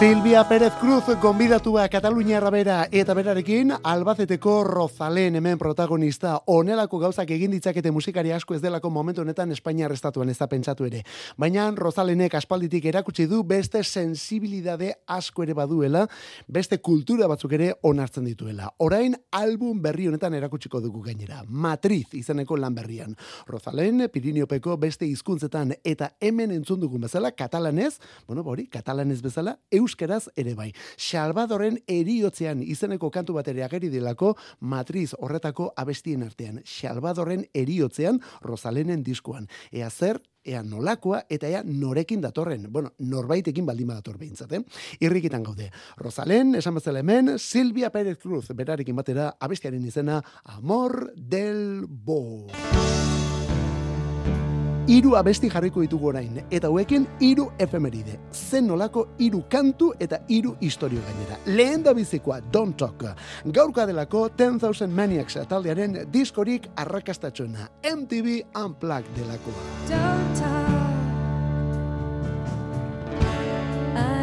Silvia 0.00 0.48
Pérez 0.48 0.72
Cruz 0.80 1.04
gonbidatua 1.20 1.86
Katalunia 1.92 2.40
bera 2.48 2.88
eta 2.90 3.12
berarekin 3.12 3.74
Albaceteko 3.84 4.64
Rozalen 4.64 5.34
hemen 5.36 5.58
protagonista 5.58 6.38
onelako 6.46 6.98
gauzak 6.98 7.28
egin 7.30 7.50
ditzakete 7.52 7.90
musikari 7.90 8.32
asko 8.32 8.54
ez 8.54 8.62
delako 8.62 8.88
momentu 8.88 9.20
honetan 9.20 9.52
Espainiar 9.52 9.92
estatuan 9.92 10.30
ez 10.30 10.38
da 10.38 10.46
pentsatu 10.46 10.86
ere. 10.86 11.02
Baina 11.36 11.70
Rozalenek 11.76 12.34
aspalditik 12.34 12.86
erakutsi 12.86 13.26
du 13.26 13.42
beste 13.44 13.82
sensibilidade 13.84 14.94
asko 15.06 15.42
ere 15.42 15.52
baduela, 15.52 16.06
beste 16.48 16.78
kultura 16.78 17.28
batzuk 17.28 17.52
ere 17.52 17.74
onartzen 17.82 18.24
dituela. 18.24 18.72
Orain 18.78 19.14
album 19.32 19.82
berri 19.82 20.08
honetan 20.08 20.32
erakutsiko 20.32 20.80
dugu 20.80 21.02
gainera. 21.02 21.42
Matriz 21.46 22.06
izeneko 22.14 22.56
lan 22.56 22.74
berrian. 22.74 23.14
Rozalen 23.46 24.08
Pirineopeko 24.08 24.78
beste 24.78 25.04
hizkuntzetan 25.04 25.76
eta 25.84 26.14
hemen 26.20 26.56
entzun 26.56 26.80
dugun 26.80 27.02
bezala 27.02 27.32
katalanez, 27.32 27.98
bueno, 28.26 28.42
ba 28.42 28.56
hori, 28.56 28.66
katalanez 28.66 29.20
bezala, 29.20 29.58
euskeraz 29.90 30.28
ere 30.38 30.54
bai. 30.54 30.70
Salvadoren 30.96 31.78
eriotzean 31.90 32.62
izeneko 32.62 33.10
kantu 33.10 33.36
bat 33.38 33.48
ere 33.50 33.64
ageri 33.66 33.90
delako 33.90 34.34
matriz 34.60 35.12
horretako 35.18 35.72
abestien 35.76 36.22
artean. 36.22 36.62
Salvadoren 36.64 37.44
eriotzean 37.54 38.20
Rosalenen 38.46 39.02
diskoan. 39.02 39.48
Ea 39.72 39.90
zer, 39.90 40.20
ea 40.44 40.62
nolakoa 40.62 41.24
eta 41.28 41.48
ea 41.48 41.62
norekin 41.66 42.22
datorren. 42.22 42.68
Bueno, 42.72 42.94
norbaitekin 42.98 43.66
baldin 43.66 43.90
badator 43.90 44.18
behintzat, 44.18 44.52
eh? 44.52 44.62
Irrikitan 45.00 45.44
gaude. 45.44 45.70
Rosalen, 45.96 46.54
esan 46.60 46.78
bezala 46.78 47.02
hemen, 47.02 47.36
Silvia 47.38 47.90
Pérez 47.90 48.18
Cruz, 48.18 48.48
berarekin 48.54 48.96
batera, 48.96 49.34
abestiaren 49.40 49.84
izena, 49.86 50.22
Amor 50.44 51.12
del 51.16 51.86
Bo. 51.88 52.48
Hiru 54.90 55.12
abesti 55.14 55.46
jarriko 55.46 55.84
ditugu 55.84 56.08
orain, 56.10 56.40
eta 56.50 56.66
hauekin 56.66 57.04
hiru 57.22 57.44
efemeride. 57.62 58.16
Zen 58.34 58.66
nolako 58.66 59.04
hiru 59.22 59.44
kantu 59.48 59.92
eta 60.02 60.18
hiru 60.28 60.56
historio 60.60 60.98
gainera. 61.06 61.38
Lehen 61.46 61.84
da 61.84 61.94
bizikoa, 61.94 62.40
Don't 62.52 62.76
Talk. 62.76 63.04
Gaurka 63.54 63.86
delako 63.86 64.28
10,000 64.36 64.90
Maniacs 64.90 65.38
taldearen 65.48 66.08
diskorik 66.12 66.66
arrakastatxoena. 66.76 67.68
MTV 67.86 68.40
Unplugged 68.64 69.14
delakoa. 69.14 69.62
Don't 69.88 70.40
talk. 70.40 70.80
I 73.92 74.19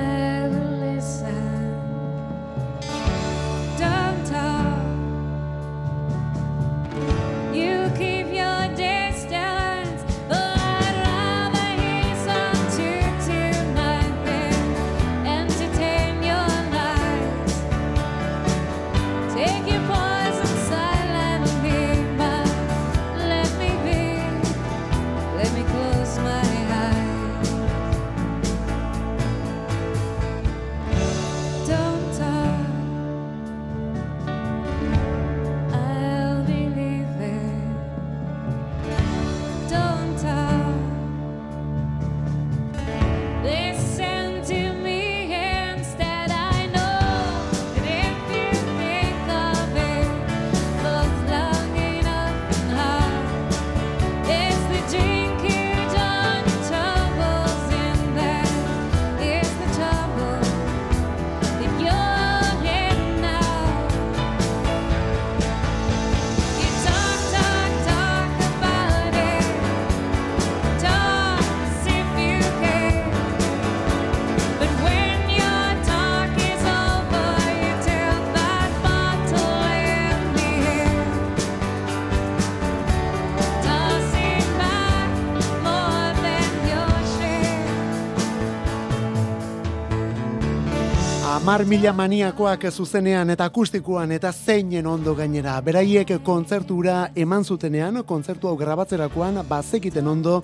Amar 91.57 91.71
mila 91.73 91.89
maniakoak 91.89 92.67
zuzenean 92.69 93.31
eta 93.33 93.47
akustikoan 93.49 94.11
eta 94.13 94.29
zeinen 94.29 94.85
ondo 94.85 95.15
gainera. 95.17 95.55
Beraiek 95.65 96.11
kontzertura 96.21 96.97
eman 97.17 97.41
zutenean, 97.41 98.03
kontzertu 98.05 98.45
hau 98.45 98.53
grabatzerakoan, 98.59 99.39
bazekiten 99.49 100.05
ondo, 100.05 100.35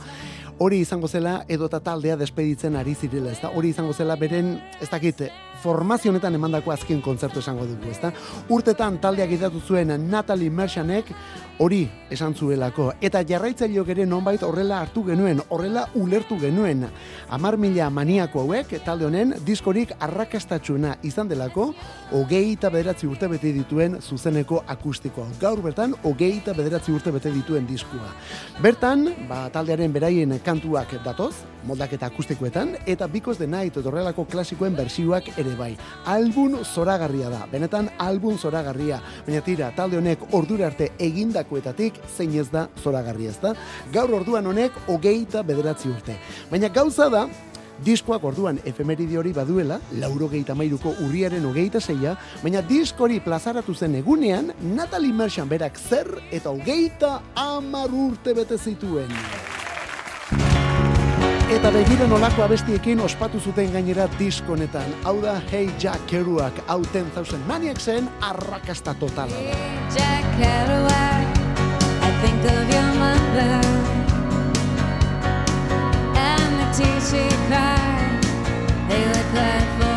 hori 0.57 0.79
izango 0.81 1.05
zela 1.05 1.35
edota 1.47 1.77
taldea 1.85 2.15
despeditzen 2.17 2.79
ari 2.81 2.95
zirela, 2.97 3.29
ezta? 3.29 3.51
Hori 3.53 3.69
izango 3.75 3.93
zela 3.93 4.15
beren, 4.17 4.55
ez 4.81 4.89
dakit, 4.89 5.21
formazio 5.63 6.11
honetan 6.11 6.35
emandako 6.35 6.73
azken 6.73 7.01
kontzertu 7.01 7.39
esango 7.39 7.65
dugu, 7.69 7.91
ezta? 7.91 8.11
Urtetan 8.51 8.99
taldeak 9.03 9.31
idatu 9.37 9.61
zuen 9.63 9.93
Natalie 10.09 10.51
Mershanek 10.51 11.13
hori 11.63 11.83
esan 12.11 12.33
zuelako 12.35 12.89
eta 13.01 13.21
jarraitzaileok 13.29 13.89
ere 13.93 14.05
nonbait 14.09 14.41
horrela 14.43 14.81
hartu 14.83 15.03
genuen, 15.07 15.39
horrela 15.53 15.85
ulertu 15.99 16.37
genuen. 16.41 16.87
Amar 17.33 17.57
mila 17.57 17.89
maniako 17.93 18.43
hauek 18.43 18.73
talde 18.85 19.07
honen 19.07 19.35
diskorik 19.45 19.93
arrakastatxuena 19.99 20.97
izan 21.07 21.29
delako, 21.31 21.69
hogei 22.11 22.53
eta 22.53 22.69
bederatzi 22.73 23.07
urte 23.07 23.29
bete 23.31 23.53
dituen 23.55 23.99
zuzeneko 24.01 24.63
akustikoa. 24.75 25.29
Gaur 25.41 25.61
bertan, 25.63 25.95
hogei 26.03 26.33
eta 26.41 26.55
bederatzi 26.57 26.93
urte 26.93 27.13
bete 27.13 27.31
dituen 27.33 27.67
diskua. 27.69 28.11
Bertan, 28.63 29.07
ba, 29.29 29.45
taldearen 29.53 29.93
beraien 29.93 30.37
kantuak 30.43 30.97
datoz, 31.05 31.33
moldaketa 31.67 32.09
akustikoetan, 32.11 32.75
eta 32.89 33.07
bikoz 33.07 33.37
de 33.39 33.47
night 33.47 33.77
horrelako 33.77 34.25
klasikoen 34.29 34.75
bersioak 34.75 35.31
ere 35.37 35.52
bai. 35.55 35.71
Album 36.05 36.59
zoragarria 36.63 37.29
da, 37.29 37.45
benetan 37.51 37.89
album 37.97 38.37
zoragarria, 38.37 38.99
baina 39.27 39.41
tira, 39.45 39.71
talde 39.75 39.97
honek 39.97 40.27
ordura 40.33 40.67
arte 40.71 40.91
egindakoetatik 40.99 42.01
zein 42.15 42.35
ez 42.39 42.49
da 42.51 42.67
zoragarria 42.83 43.29
ez 43.29 43.39
da. 43.41 43.55
Gaur 43.93 44.13
orduan 44.21 44.47
honek 44.47 44.77
hogeita 44.87 45.43
bederatzi 45.43 45.89
urte. 45.89 46.17
Baina 46.51 46.69
gauza 46.73 47.09
da, 47.09 47.27
Diskoak 47.83 48.23
orduan 48.23 48.59
efemeridi 48.69 49.17
hori 49.17 49.33
baduela, 49.35 49.79
lauro 49.99 50.29
geita 50.31 50.55
mairuko 50.55 50.93
urriaren 51.03 51.45
hogeita 51.49 51.81
zeia, 51.81 52.13
baina 52.43 52.61
diskori 52.69 53.19
plazaratu 53.23 53.73
zen 53.73 53.97
egunean, 53.99 54.53
Natalie 54.75 55.13
Merchant 55.13 55.49
berak 55.49 55.81
zer 55.81 56.13
eta 56.31 56.53
hogeita 56.53 57.17
amar 57.35 57.91
urte 58.05 58.37
bete 58.37 58.61
zituen. 58.61 59.11
Eta 61.53 61.69
begiren 61.69 62.09
olako 62.11 62.41
abestiekin 62.41 62.99
ospatu 63.05 63.37
zuten 63.39 63.69
gainera 63.75 64.07
diskonetan. 64.17 64.89
Hau 65.05 65.19
da 65.21 65.35
Hey 65.51 65.69
Jack 65.79 66.07
Kerouac, 66.09 66.57
hau 66.65 66.79
10,000 66.81 67.45
Maniacsen 67.47 68.09
arrakasta 68.25 68.95
totala 68.97 69.37
da. 69.37 69.53
Jack 69.93 70.25
Kerouac, 70.39 71.37
I 72.01 72.11
think 72.25 72.41
of 72.49 72.73
your 72.73 72.89
mother 72.97 73.61
and 76.17 76.53
the 76.59 76.67
tears 76.73 77.09
she 77.11 77.23
cried. 77.45 78.21
They 78.89 79.03
cry 79.31 79.61
for 79.77 79.92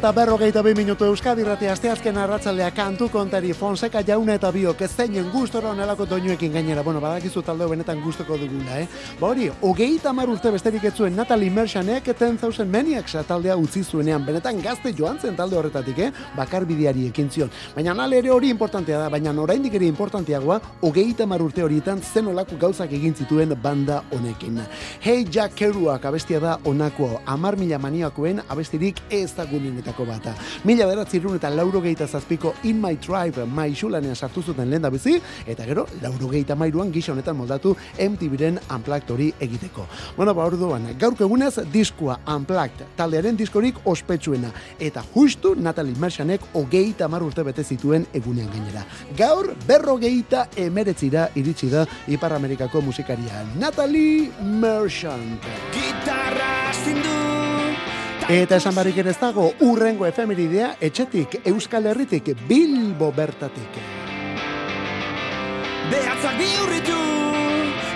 eta 0.00 0.14
berrogeita 0.16 0.62
bi 0.64 0.72
minutu 0.72 1.04
Euskadi 1.04 1.42
Rati 1.44 1.66
asteazken 1.68 2.16
arratzaldea 2.16 2.70
kantu 2.72 3.10
kontari 3.12 3.50
Fonseca 3.52 4.00
jauna 4.00 4.38
eta 4.38 4.48
biok 4.50 4.80
ez 4.80 4.88
zeinen 4.96 5.26
gustora 5.28 5.74
onelako 5.74 6.06
doinuekin 6.08 6.54
gainera. 6.54 6.80
Bueno, 6.82 7.02
badakizu 7.04 7.42
talde 7.44 7.66
benetan 7.68 8.00
gustoko 8.00 8.38
dugula, 8.40 8.78
eh? 8.80 8.86
Ba 9.20 9.28
hori, 9.28 9.50
hogeita 9.60 10.14
mar 10.16 10.30
urte 10.32 10.50
besterik 10.50 10.84
ez 10.84 10.94
Natalie 11.12 11.50
Mershanek 11.50 12.08
10,000 12.16 12.64
Maniacs 12.64 13.16
taldea 13.28 13.56
utzi 13.56 13.84
zuenean. 13.84 14.24
Benetan 14.24 14.62
gazte 14.62 14.94
joan 14.96 15.18
zen 15.20 15.36
talde 15.36 15.58
horretatik, 15.58 15.98
eh? 15.98 16.10
Bakar 16.34 16.64
bideari 16.64 17.06
ekin 17.08 17.28
zion. 17.30 17.50
Baina 17.76 17.92
nale 17.92 18.16
ere 18.16 18.30
hori 18.30 18.48
importantea 18.48 18.98
da, 18.98 19.10
baina 19.10 19.32
oraindik 19.38 19.74
ere 19.74 19.84
importanteagoa, 19.84 20.60
hogeita 20.80 21.26
mar 21.26 21.42
urte 21.42 21.62
horietan 21.62 22.00
zen 22.00 22.26
olako 22.26 22.56
gauzak 22.56 22.90
egin 22.92 23.14
zituen 23.14 23.52
banda 23.62 24.02
honekin. 24.12 24.62
Hey 25.02 25.26
Jack 25.30 25.56
Kerouac 25.56 26.06
abestia 26.06 26.40
da 26.40 26.58
onako 26.64 27.20
amar 27.26 27.56
mila 27.56 27.78
maniakoen 27.78 28.40
abestirik 28.48 28.96
ez 29.10 29.30
gunenetako 29.90 30.06
bata. 30.06 30.34
Mila 30.64 30.86
beratzirun 30.86 31.36
eta 31.36 31.50
lauro 31.50 31.80
geita 31.80 32.06
zazpiko 32.06 32.54
In 32.64 32.80
My 32.80 32.96
Tribe 32.96 33.46
maixulanean 33.46 34.16
sartu 34.16 34.42
zuten 34.42 34.70
lehen 34.70 34.90
bizi, 34.90 35.20
eta 35.46 35.64
gero 35.64 35.86
lauro 36.02 36.28
geita 36.28 36.54
mairuan 36.54 36.92
gisa 36.92 37.12
honetan 37.12 37.36
moldatu 37.36 37.76
MTV-ren 37.98 38.58
Unplugged 38.70 39.10
hori 39.10 39.32
egiteko. 39.40 39.86
Bueno, 40.16 40.34
ba 40.34 40.44
orduan, 40.44 40.96
gaurko 40.98 41.24
egunez 41.24 41.58
diskua 41.72 42.18
Unplugged 42.26 42.84
taldearen 42.96 43.36
diskorik 43.36 43.76
ospetsuena, 43.84 44.50
eta 44.78 45.02
justu 45.14 45.54
Natalie 45.56 45.96
Mershanek 45.98 46.40
hogeita 46.54 47.08
mar 47.08 47.22
urte 47.22 47.42
bete 47.42 47.64
zituen 47.64 48.06
egunean 48.12 48.50
gainera. 48.50 48.84
Gaur 49.16 49.54
berrogeita 49.66 50.48
emeretzira 50.56 51.28
iritsi 51.34 51.70
da 51.70 51.86
Ipar 52.08 52.32
Amerikako 52.32 52.80
musikaria 52.80 53.44
Natalie 53.58 54.30
Merchant. 54.42 55.44
Gitarra 55.74 56.72
zindu 56.84 57.29
Eta 58.30 58.60
esan 58.60 58.76
barik 58.76 58.94
ere 59.02 59.10
ez 59.10 59.18
dago, 59.18 59.48
urrengo 59.66 60.06
efemeridea 60.06 60.76
etxetik, 60.86 61.40
Euskal 61.50 61.88
Herritik, 61.90 62.28
Bilbo 62.46 63.08
bertatik. 63.10 63.78
Behatzak 65.90 66.38
bihurritu 66.38 66.98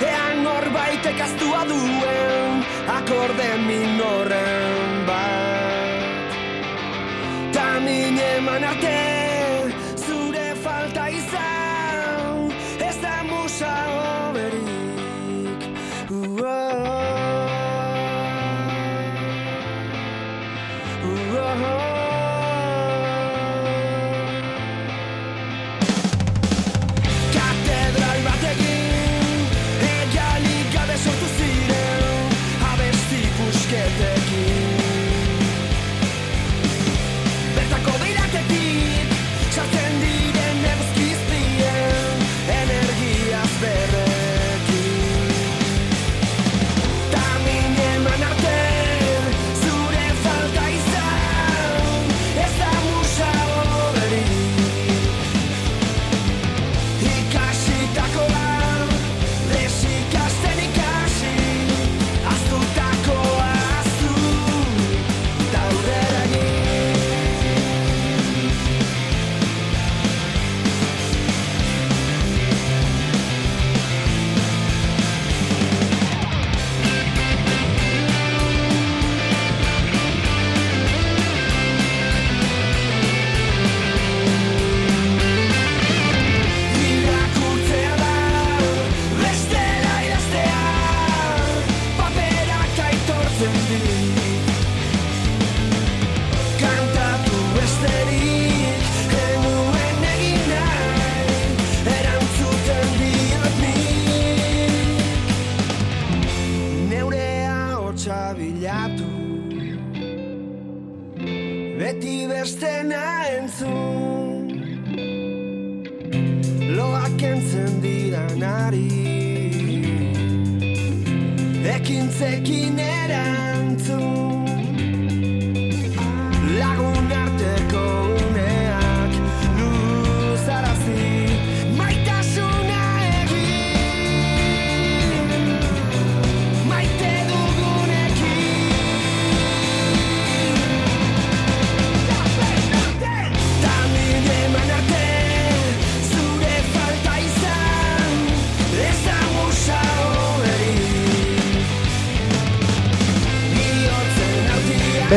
Ean 0.02 0.42
norbaitek 0.42 1.20
aztua 1.28 1.62
duen 1.70 2.64
Akorde 2.96 3.50
minoren 3.68 5.04
bat 5.06 6.34
Ta 7.54 7.68
min 7.84 8.18
eman 8.18 8.66
arte 8.72 9.23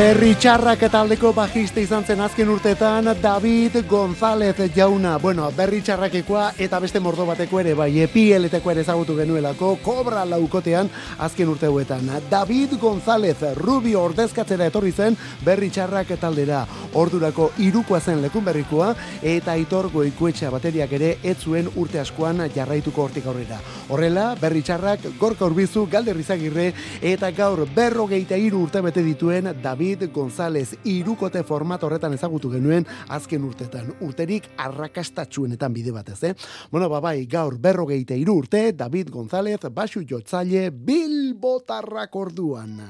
autia 0.08 0.18
Berri 0.18 0.34
txarrak 0.40 0.82
eta 0.86 1.00
aldeko 1.02 1.34
bajiste 1.36 1.82
izan 1.82 2.04
zen 2.04 2.20
azken 2.24 2.48
urteetan 2.48 3.10
David 3.20 3.74
González 3.88 4.56
jauna. 4.74 5.18
Bueno, 5.18 5.50
berri 5.52 5.82
txarrakekoa 5.84 6.54
eta 6.56 6.78
beste 6.80 7.00
mordo 7.00 7.26
bateko 7.28 7.60
ere, 7.60 7.74
bai, 7.74 7.90
epieleteko 8.00 8.70
ere 8.70 8.80
ezagutu 8.86 9.16
genuelako, 9.18 9.74
kobra 9.84 10.24
laukotean 10.24 10.88
azken 11.18 11.48
urte 11.52 11.66
hauetan. 11.66 12.08
David 12.30 12.78
González, 12.80 13.36
Rubio 13.58 14.00
ordezkatzera 14.06 14.70
etorri 14.70 14.92
zen 14.92 15.16
berri 15.44 15.68
txarrak 15.68 16.14
taldera. 16.20 16.62
Ordurako 16.94 17.50
irukoa 17.58 18.00
zen 18.00 18.22
lekun 18.22 18.46
berrikoa 18.48 18.94
eta 19.22 19.52
aitor 19.52 19.90
goikoetxea 19.92 20.50
bateriak 20.50 20.92
ere 20.92 21.18
ez 21.22 21.36
zuen 21.42 21.68
urte 21.76 22.00
askoan 22.00 22.46
jarraituko 22.54 23.04
hortik 23.04 23.26
aurrera. 23.26 23.60
Horrela, 23.88 24.30
berri 24.40 24.62
txarrak 24.62 25.04
gorka 25.20 25.44
urbizu, 25.44 25.86
galder 25.90 26.16
izagirre 26.16 26.72
eta 27.02 27.30
gaur 27.30 27.66
berrogeita 27.76 28.40
hiru 28.40 28.64
urte 28.64 28.80
bete 28.80 29.04
dituen 29.04 29.52
David 29.62 29.97
González 30.12 30.76
irukote 30.84 31.42
format 31.42 31.82
horretan 31.82 32.14
ezagutu 32.14 32.50
genuen 32.50 32.86
azken 33.08 33.44
urtetan. 33.44 33.92
Urterik 34.00 34.48
arrakastatxuenetan 34.56 35.74
bide 35.74 35.92
batez, 35.92 36.22
eh? 36.24 36.34
Bueno, 36.70 36.88
babai, 36.88 37.26
gaur 37.26 37.58
berrogeita 37.58 38.14
hiru 38.14 38.38
urte, 38.44 38.72
David 38.72 39.10
González, 39.10 39.60
basu 39.74 40.04
jotzaile, 40.08 40.70
bilbotarrak 40.70 42.16
orduan. 42.16 42.80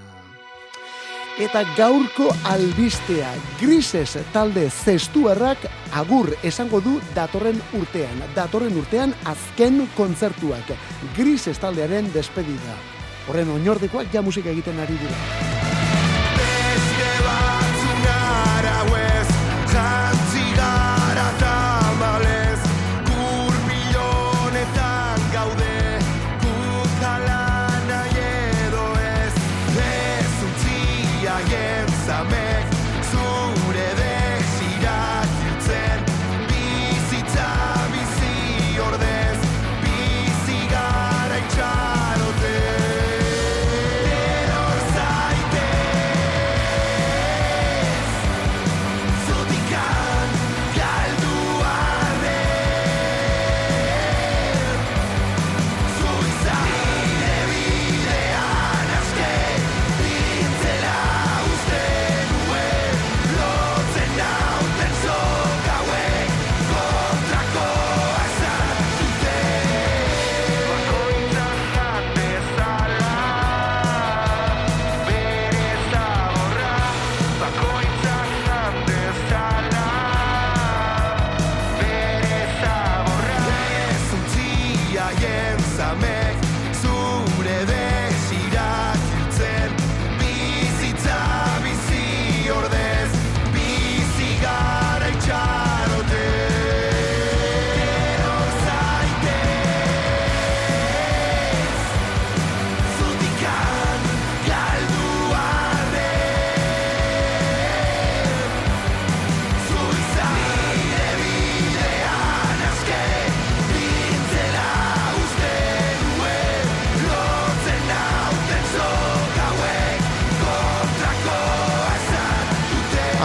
Eta 1.39 1.61
gaurko 1.77 2.33
albistea 2.51 3.29
grises 3.61 4.17
talde 4.35 4.65
zestuarrak 4.69 5.69
agur 5.95 6.33
esango 6.43 6.81
du 6.83 6.97
datorren 7.15 7.61
urtean. 7.79 8.25
Datorren 8.35 8.75
urtean 8.81 9.15
azken 9.23 9.85
kontzertuak. 9.95 10.75
Grises 11.15 11.61
taldearen 11.63 12.11
despedida. 12.11 12.75
Horren 13.29 13.55
oinordekoak 13.55 14.11
ja 14.11 14.23
musika 14.27 14.51
egiten 14.51 14.83
ari 14.83 14.99
dira. 14.99 15.78
Beste 16.99 17.28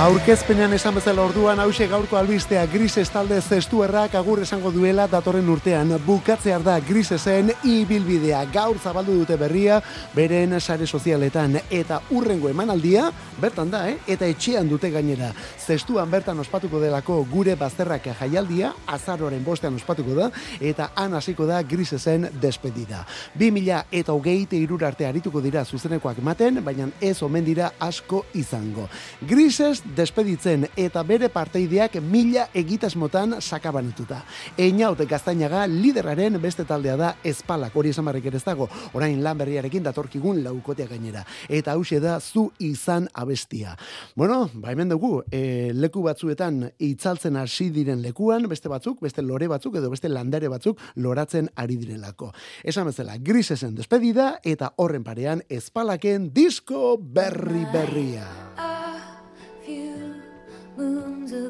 Aurkezpenean 0.04 0.74
esan 0.76 0.98
bezala 0.98 1.24
orduan 1.24 1.62
hause 1.64 1.86
gaurko 1.88 2.18
albistea 2.20 2.66
grises 2.68 3.06
talde 3.08 3.38
zestuerrak 3.40 4.18
agur 4.20 4.42
esango 4.44 4.68
duela 4.76 5.06
datorren 5.08 5.48
urtean. 5.48 5.94
Bukatzear 6.04 6.60
da 6.60 6.74
grisesen 6.84 7.54
ibilbidea. 7.64 8.42
Gaur 8.52 8.82
zabaldu 8.84 9.16
dute 9.22 9.38
berria 9.40 9.78
beren 10.12 10.60
sare 10.60 10.84
sozialetan 10.84 11.56
eta 11.72 12.02
urrengo 12.12 12.50
emanaldia 12.52 13.06
bertan 13.40 13.72
da, 13.72 13.86
eh? 13.94 13.96
eta 14.08 14.28
etxean 14.28 14.68
dute 14.68 14.92
gainera. 14.92 15.30
Zestuan 15.64 16.12
bertan 16.12 16.40
ospatuko 16.44 16.84
delako 16.84 17.22
gure 17.32 17.56
bazterrak 17.56 18.12
jaialdia, 18.20 18.74
azaroren 18.86 19.44
bostean 19.46 19.80
ospatuko 19.80 20.18
da, 20.20 20.30
eta 20.60 20.90
han 21.00 21.16
hasiko 21.16 21.48
da 21.48 21.62
grisesen 21.64 22.28
despedida. 22.44 23.06
2000 23.40 23.86
eta 24.04 24.12
hogeite 24.12 24.60
irur 24.60 24.84
arte 24.84 25.08
arituko 25.08 25.40
dira 25.40 25.64
zuzenekoak 25.64 26.20
ematen, 26.20 26.60
baina 26.66 26.92
ez 27.00 27.16
omen 27.24 27.48
dira 27.48 27.72
asko 27.80 28.26
izango. 28.36 28.90
Grises 29.24 29.80
despeditzen 29.96 30.66
eta 30.78 31.04
bere 31.08 31.30
parteideak 31.34 32.00
mila 32.02 32.48
egitasmotan 32.54 33.38
sakabanatuta. 33.42 34.22
Einaut 34.58 35.02
gaztainaga 35.10 35.66
lideraren 35.70 36.40
beste 36.42 36.66
taldea 36.66 36.96
da 36.98 37.14
espalak, 37.24 37.76
hori 37.76 37.94
esan 37.94 38.06
barrik 38.06 38.28
ez 38.32 38.44
dago, 38.44 38.68
orain 38.94 39.22
lan 39.24 39.38
berriarekin 39.38 39.84
datorkigun 39.84 40.44
laukotea 40.44 40.88
gainera. 40.88 41.24
Eta 41.50 41.78
hause 41.78 42.00
da 42.04 42.20
zu 42.20 42.50
izan 42.60 43.08
abestia. 43.14 43.78
Bueno, 44.16 44.50
ba 44.54 44.72
hemen 44.72 44.90
dugu, 44.90 45.24
e, 45.32 45.72
leku 45.74 46.04
batzuetan 46.04 46.70
itzaltzen 46.80 47.38
hasi 47.38 47.70
diren 47.74 48.02
lekuan, 48.02 48.48
beste 48.50 48.70
batzuk, 48.70 49.02
beste 49.02 49.22
lore 49.22 49.48
batzuk 49.52 49.78
edo 49.80 49.90
beste 49.94 50.10
landare 50.10 50.50
batzuk 50.52 50.80
loratzen 50.96 51.50
ari 51.56 51.78
direlako. 51.78 52.34
Esan 52.64 52.90
bezala, 52.90 53.18
grisesen 53.18 53.76
despedida 53.76 54.38
eta 54.44 54.74
horren 54.78 55.04
parean 55.04 55.44
espalaken 55.50 56.32
disko 56.34 56.98
berri 56.98 57.66
berria. 57.74 58.73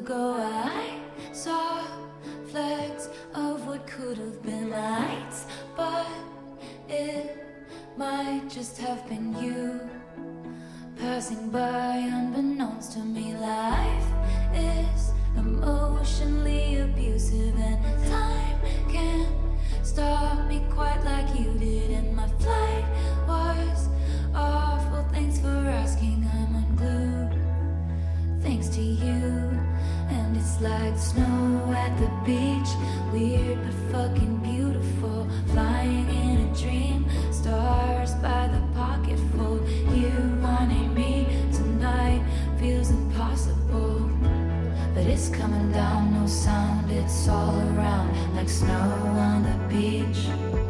Ago, 0.04 0.36
I 0.36 1.00
saw 1.32 1.82
flecks 2.50 3.08
of 3.34 3.66
what 3.66 3.86
could 3.86 4.18
have 4.18 4.42
been 4.42 4.68
lights, 4.68 5.46
but 5.74 6.06
it 6.90 7.38
might 7.96 8.42
just 8.50 8.76
have 8.76 9.08
been 9.08 9.34
you 9.42 9.80
passing 10.98 11.48
by 11.48 11.96
unbeknownst 11.96 12.92
to 12.92 12.98
me. 12.98 13.34
Life 13.36 14.08
is 14.54 15.12
emotionally 15.38 16.80
abusive, 16.80 17.56
and 17.56 17.82
time 18.04 18.60
can't 18.90 19.34
stop 19.82 20.46
me 20.46 20.62
quite 20.68 21.02
like 21.02 21.30
you 21.40 21.50
did. 21.56 21.90
And 21.92 22.14
my 22.14 22.28
flight 22.44 22.84
was 23.26 23.88
awful. 24.34 25.06
Thanks 25.12 25.38
for 25.38 25.48
asking. 25.48 26.28
I'm 26.30 26.56
unglued. 26.56 27.40
Thanks 28.42 28.68
to 28.68 28.82
you. 28.82 29.33
It's 30.54 30.62
like 30.62 30.96
snow 30.96 31.74
at 31.76 31.98
the 31.98 32.06
beach, 32.24 32.68
weird 33.12 33.58
but 33.64 33.74
fucking 33.90 34.36
beautiful. 34.36 35.26
Flying 35.48 36.08
in 36.08 36.48
a 36.48 36.56
dream, 36.56 37.06
stars 37.32 38.14
by 38.22 38.46
the 38.46 38.62
pocketful. 38.72 39.66
You 39.92 40.12
wanting 40.40 40.94
me 40.94 41.26
tonight 41.52 42.22
feels 42.60 42.90
impossible, 42.90 44.08
but 44.94 45.04
it's 45.06 45.28
coming 45.28 45.72
down, 45.72 46.14
no 46.14 46.24
sound. 46.28 46.88
It's 46.88 47.26
all 47.26 47.58
around 47.76 48.36
like 48.36 48.48
snow 48.48 48.68
on 49.18 49.42
the 49.42 49.74
beach. 49.74 50.63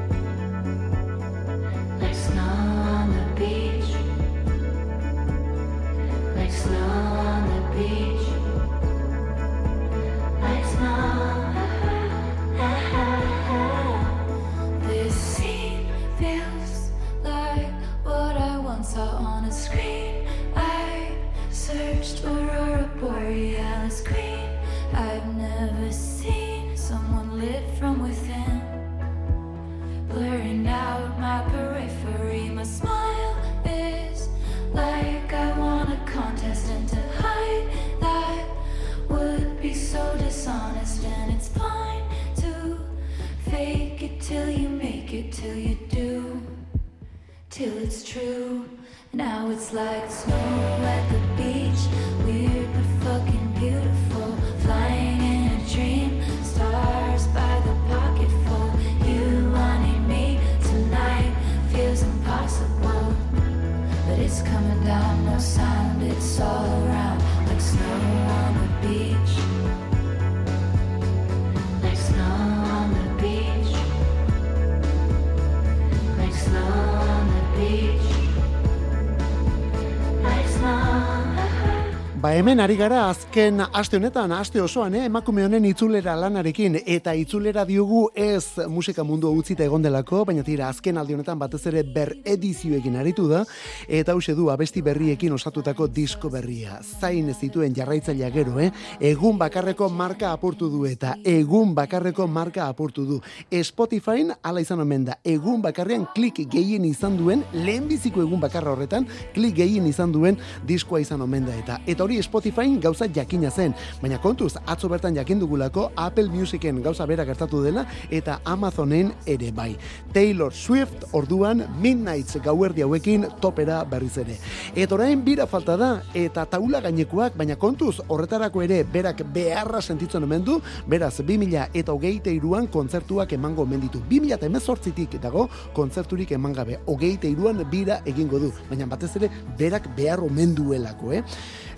Hemen 82.35 82.59
ari 82.59 82.75
gara 82.75 83.11
azken 83.11 83.61
aste 83.61 83.97
honetan, 83.97 84.33
aste 84.33 84.59
osoan, 84.63 84.95
eh? 84.99 85.05
emakume 85.07 85.45
honen 85.45 85.65
itzulera 85.69 86.17
lanarekin, 86.19 86.81
eta 86.87 87.13
itzulera 87.15 87.63
diogu 87.69 88.09
ez 88.19 88.67
musika 88.69 89.05
mundu 89.07 89.31
utzita 89.31 89.63
egon 89.63 89.85
delako, 89.85 90.25
baina 90.27 90.43
tira 90.43 90.67
azken 90.69 90.99
aldi 90.99 91.15
honetan 91.15 91.39
batez 91.39 91.61
ere 91.71 91.85
ber 91.87 92.11
edizioekin 92.25 92.97
aritu 92.99 93.29
da, 93.31 93.45
eta 93.87 94.17
hause 94.17 94.35
du 94.35 94.49
abesti 94.51 94.83
berriekin 94.83 95.37
osatutako 95.37 95.87
disko 95.87 96.31
berria. 96.33 96.81
Zain 96.83 97.29
ez 97.31 97.37
zituen 97.39 97.77
jarraitzailea 97.77 98.33
gero, 98.35 98.57
eh? 98.59 98.71
egun 98.99 99.39
bakarreko 99.39 99.89
marka 99.93 100.33
apurtu 100.33 100.71
du 100.73 100.85
eta 100.91 101.15
egun 101.23 101.75
bakarreko 101.77 102.27
marka 102.27 102.67
apurtu 102.67 103.07
du. 103.07 103.21
Spotifyn 103.63 104.35
ala 104.43 104.65
izan 104.65 104.83
omen 104.83 105.07
da, 105.11 105.19
egun 105.23 105.63
bakarrean 105.63 106.09
klik 106.17 106.43
gehien 106.51 106.89
izan 106.89 107.21
duen, 107.21 107.47
lehenbiziko 107.53 108.25
egun 108.27 108.43
bakarra 108.43 108.75
horretan, 108.75 109.07
klik 109.37 109.55
gehien 109.61 109.87
izan 109.87 110.11
duen 110.13 110.41
diskoa 110.67 111.05
izan 111.05 111.23
omen 111.23 111.47
da 111.47 111.55
eta. 111.63 111.81
Eta 111.87 112.03
hori 112.03 112.24
Spotifyn 112.25 112.79
gauza 112.81 113.07
jakina 113.13 113.51
zen, 113.51 113.75
baina 114.03 114.19
kontuz, 114.23 114.55
atzo 114.67 114.89
bertan 114.89 115.17
jakin 115.17 115.41
dugulako 115.43 115.91
Apple 115.97 116.29
Musicen 116.33 116.83
gauza 116.83 117.07
bera 117.07 117.25
gertatu 117.25 117.63
dela 117.63 117.85
eta 118.11 118.41
Amazonen 118.45 119.13
ere 119.27 119.51
bai. 119.53 119.75
Taylor 120.13 120.53
Swift 120.53 121.05
orduan 121.13 121.65
Midnights 121.81 122.39
gauerdi 122.45 122.83
hauekin 122.83 123.27
topera 123.41 123.83
berriz 123.85 124.17
ere. 124.23 124.39
Eta 124.75 124.97
orain 124.97 125.25
bira 125.25 125.47
falta 125.47 125.77
da 125.77 125.91
eta 126.15 126.47
taula 126.51 126.81
gainekoak, 126.85 127.37
baina 127.37 127.57
kontuz 127.61 128.01
horretarako 128.09 128.63
ere 128.65 128.83
berak 128.85 129.25
beharra 129.35 129.83
sentitzen 129.83 130.25
omen 130.25 130.45
du, 130.45 130.61
beraz 130.89 131.15
2000 131.21 131.69
eta 131.75 131.93
hogeite 131.93 132.33
iruan 132.33 132.67
kontzertuak 132.67 133.33
emango 133.37 133.63
omen 133.63 133.83
ditu. 133.85 134.01
2000 134.11 134.39
eta 134.39 134.49
emezortzitik 134.51 135.19
dago 135.23 135.49
kontzerturik 135.77 136.33
eman 136.33 136.55
gabe. 136.57 136.81
Hogeite 136.87 137.29
iruan 137.31 137.63
bira 137.71 138.01
egingo 138.07 138.41
du, 138.41 138.53
baina 138.71 138.89
batez 138.91 139.15
ere 139.21 139.31
berak 139.59 139.91
behar 139.97 140.23
omen 140.25 140.55
duelako, 140.55 141.13
eh? 141.13 141.23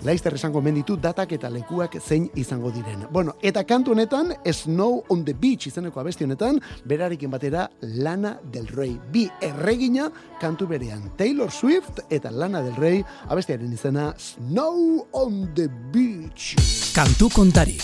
Laizter 0.05 0.36
esango 0.37 0.61
omen 0.61 0.77
ditu 0.79 0.95
datak 1.01 1.33
eta 1.37 1.49
lekuak 1.51 1.97
zein 1.99 2.29
izango 2.35 2.71
diren. 2.71 3.05
Bueno, 3.11 3.35
eta 3.41 3.63
kantu 3.67 3.91
honetan, 3.91 4.33
Snow 4.45 5.03
on 5.09 5.25
the 5.25 5.33
Beach 5.33 5.67
izeneko 5.67 5.99
abesti 5.99 6.23
honetan, 6.23 6.61
berarekin 6.85 7.31
batera 7.33 7.67
Lana 7.81 8.37
del 8.51 8.67
Rey. 8.67 8.97
Bi 9.11 9.27
erregina 9.41 10.09
kantu 10.41 10.67
berean. 10.67 11.11
Taylor 11.17 11.51
Swift 11.51 12.01
eta 12.09 12.31
Lana 12.31 12.61
del 12.61 12.75
Rey 12.75 13.03
abestiaren 13.27 13.73
izena 13.73 14.13
Snow 14.17 15.07
on 15.11 15.53
the 15.55 15.67
Beach. 15.93 16.55
Kantu 16.95 17.29
kontari. 17.33 17.77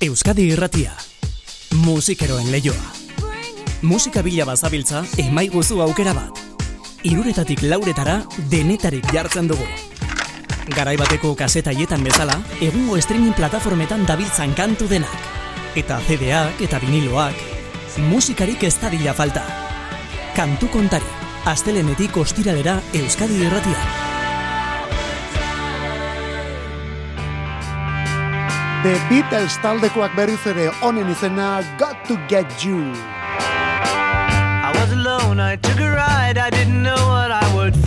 Euskadi 0.00 0.50
irratia. 0.52 0.94
Musikeroen 1.84 2.50
leioa. 2.50 2.96
Musika 3.82 4.22
bila 4.22 4.44
bazabiltza, 4.44 5.04
emaiguzu 5.18 5.80
aukera 5.80 6.12
bat. 6.16 6.40
Iruretatik 7.08 7.62
lauretara 7.64 8.18
denetarik 8.50 9.06
jartzen 9.14 9.48
dugu. 9.48 9.89
Garai 10.68 10.96
bateko 11.00 11.32
kasetaietan 11.34 12.04
bezala, 12.04 12.36
egungo 12.60 12.98
streaming 13.00 13.32
plataformetan 13.34 14.04
dabiltzan 14.06 14.52
kantu 14.54 14.88
denak. 14.90 15.16
Eta 15.76 16.00
CD-ak 16.06 16.60
eta 16.66 16.80
viniloak, 16.82 17.34
musikarik 18.10 18.62
ez 18.68 18.76
dadila 18.82 19.14
falta. 19.16 19.42
Kantu 20.36 20.68
kontari, 20.68 21.06
astelenetik 21.48 22.16
ostiralera 22.16 22.80
Euskadi 22.94 23.40
irratia. 23.46 23.82
The 28.84 28.96
Beatles 29.10 29.58
taldekoak 29.60 30.14
berriz 30.16 30.40
ere 30.48 30.70
honen 30.80 31.10
izena 31.12 31.60
Got 31.78 32.04
to 32.08 32.16
Get 32.28 32.64
You. 32.64 32.80
I 34.62 34.72
was 34.76 34.92
alone, 34.92 35.40
I 35.40 35.56
took 35.56 35.80
a 35.80 35.90
ride, 35.90 36.38
I 36.38 36.50
didn't 36.50 36.82
know 36.82 36.96
what 37.08 37.30
I 37.30 37.44
would 37.54 37.79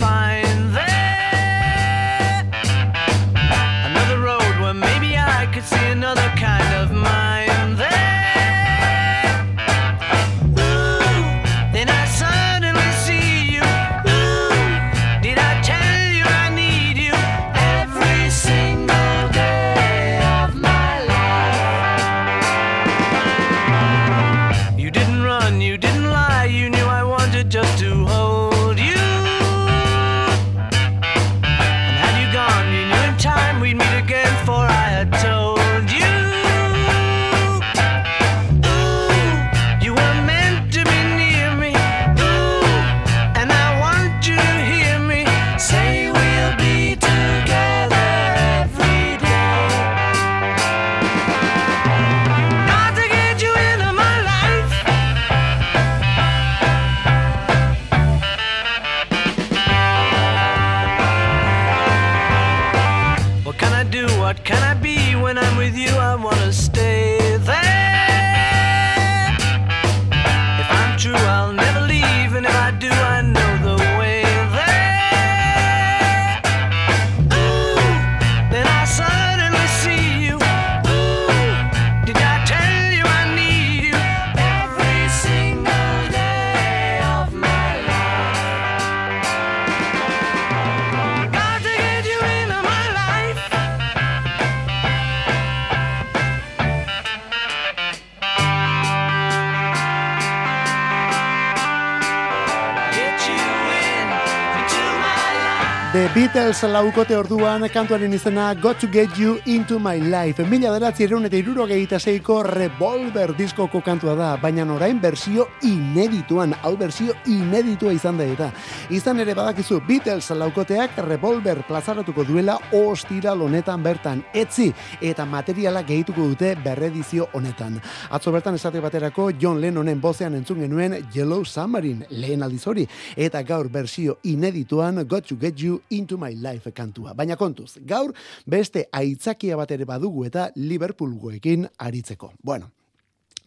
Beatles 106.34 106.66
laukote 106.66 107.14
orduan 107.14 107.62
kantuaren 107.70 108.10
izena 108.16 108.48
Got 108.58 108.80
to 108.80 108.88
Get 108.90 109.14
You 109.16 109.36
Into 109.46 109.76
My 109.78 110.00
Life. 110.02 110.42
Mila 110.50 110.72
deratzi 110.74 111.04
ereun 111.04 111.28
eta 111.28 111.38
irurogeita 111.38 112.00
zeiko 112.00 112.40
Revolver 112.42 113.36
diskoko 113.38 113.78
kantua 113.86 114.16
da, 114.18 114.32
baina 114.42 114.64
orain 114.74 114.98
bersio 114.98 115.46
inedituan, 115.62 116.56
hau 116.66 116.72
bersio 116.76 117.14
ineditua 117.30 117.92
izan 117.94 118.18
da 118.18 118.26
eta. 118.26 118.48
Izan 118.90 119.20
ere 119.22 119.36
badakizu 119.38 119.78
Beatles 119.86 120.34
laukoteak 120.34 120.98
Revolver 121.06 121.60
plazaratuko 121.68 122.24
duela 122.26 122.58
ostira 122.72 123.36
honetan 123.38 123.86
bertan. 123.86 124.24
Etzi 124.34 124.72
eta 125.00 125.24
materiala 125.24 125.84
gehituko 125.86 126.26
dute 126.32 126.56
berredizio 126.64 127.28
honetan. 127.32 127.78
Atzo 128.10 128.32
bertan 128.32 128.58
esate 128.58 128.82
baterako 128.82 129.30
John 129.38 129.60
Lennonen 129.60 130.00
bozean 130.00 130.34
entzun 130.34 130.66
genuen 130.66 130.98
Yellow 131.14 131.44
Submarine 131.44 132.10
lehen 132.10 132.42
aldiz 132.42 132.66
hori 132.66 132.88
eta 133.14 133.42
gaur 133.46 133.70
bersio 133.70 134.18
inedituan 134.24 135.06
Got 135.06 135.28
to 135.28 135.38
Get 135.38 135.62
You 135.62 135.80
Into 135.90 136.18
My 136.18 136.23
Life 136.30 136.72
kantua. 136.72 137.14
Baina 137.14 137.36
kontuz, 137.36 137.76
gaur 137.86 138.14
beste 138.46 138.88
aitzakia 138.92 139.56
bat 139.56 139.70
ere 139.70 139.84
badugu 139.84 140.24
eta 140.24 140.48
Liverpoolgoekin 140.56 141.68
aritzeko. 141.78 142.32
Bueno, 142.42 142.70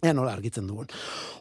Ea 0.06 0.12
nola 0.14 0.36
argitzen 0.36 0.68
dugun. 0.70 0.86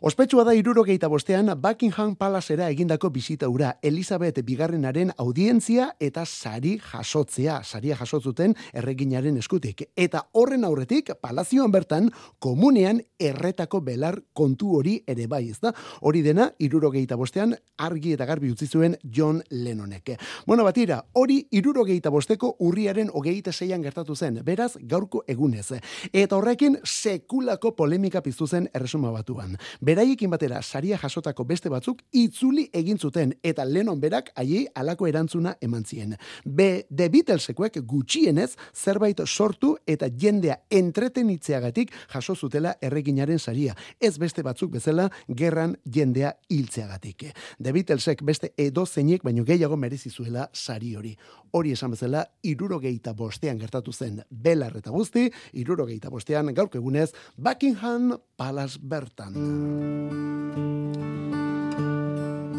Ospetsua 0.01 0.41
da 0.49 0.55
irurogeita 0.57 1.11
bostean 1.13 1.51
Buckingham 1.61 2.15
Palacera 2.17 2.71
egindako 2.73 3.11
bisita 3.13 3.51
ura 3.53 3.75
Elizabeth 3.85 4.41
bigarrenaren 4.49 5.11
audientzia 5.21 5.91
eta 6.01 6.23
sari 6.25 6.79
jasotzea, 6.81 7.59
saria 7.65 7.99
jasotzuten 8.01 8.55
erreginaren 8.73 9.37
eskutik. 9.37 9.83
Eta 9.95 10.23
horren 10.33 10.65
aurretik, 10.65 11.13
palazioan 11.21 11.75
bertan, 11.75 12.09
komunean 12.39 13.03
erretako 13.21 13.83
belar 13.85 14.23
kontu 14.33 14.73
hori 14.79 14.97
ere 15.07 15.27
bai, 15.29 15.51
ez 15.51 15.61
da? 15.61 15.75
Hori 16.01 16.25
dena, 16.25 16.49
irurogeita 16.57 17.21
bostean, 17.21 17.53
argi 17.77 18.15
eta 18.17 18.25
garbi 18.25 18.55
utzi 18.55 18.71
zuen 18.73 18.97
John 19.05 19.43
Lennonek. 19.51 20.15
Bueno, 20.47 20.65
batira, 20.65 21.03
hori 21.13 21.43
irurogeita 21.51 22.09
bosteko 22.09 22.55
urriaren 22.65 23.13
hogeita 23.13 23.53
zeian 23.53 23.85
gertatu 23.85 24.17
zen, 24.17 24.41
beraz, 24.49 24.79
gaurko 24.81 25.27
egunez. 25.29 25.75
Eta 26.09 26.41
horrekin, 26.41 26.81
sekulako 26.85 27.77
polemika 27.77 28.25
piztu 28.25 28.46
zen 28.47 28.69
erresuma 28.75 29.11
batuan. 29.11 29.57
Beraiekin 29.81 30.31
batera 30.31 30.63
saria 30.63 30.99
jasotako 30.99 31.45
beste 31.45 31.69
batzuk 31.73 32.03
itzuli 32.13 32.69
egin 32.73 32.99
zuten 32.99 33.35
eta 33.43 33.65
Lennon 33.65 34.01
berak 34.01 34.31
haiei 34.37 34.67
halako 34.75 35.07
erantzuna 35.07 35.57
eman 35.61 35.85
zien. 35.85 36.17
Be 36.45 36.87
The 36.95 37.09
Beatlesekuek 37.09 37.81
gutxienez 37.87 38.57
zerbait 38.75 39.21
sortu 39.27 39.77
eta 39.87 40.09
jendea 40.09 40.59
entretenitzeagatik 40.71 41.93
jaso 42.13 42.35
zutela 42.35 42.77
erreginaren 42.81 43.39
saria. 43.39 43.75
Ez 44.01 44.17
beste 44.19 44.43
batzuk 44.43 44.73
bezala 44.73 45.09
gerran 45.29 45.77
jendea 45.85 46.33
hiltzeagatik. 46.49 47.31
The 47.63 47.73
Beatlesek 47.73 48.23
beste 48.23 48.53
edo 48.57 48.87
zeinek 48.87 49.25
baino 49.25 49.45
gehiago 49.45 49.77
merezi 49.77 50.11
zuela 50.11 50.49
sari 50.53 50.95
hori. 50.97 51.17
Hori 51.53 51.73
esan 51.73 51.95
bezala, 51.95 52.25
irurogeita 52.43 53.15
bostean 53.17 53.59
gertatu 53.59 53.93
zen 53.93 54.21
belar 54.31 54.77
eta 54.77 54.91
guzti, 54.91 55.31
irurogeita 55.57 56.11
bostean 56.13 56.53
gaurko 56.55 56.79
egunez 56.79 57.11
Buckingham 57.37 58.13
Palace 58.37 58.79
bertan. 58.83 59.33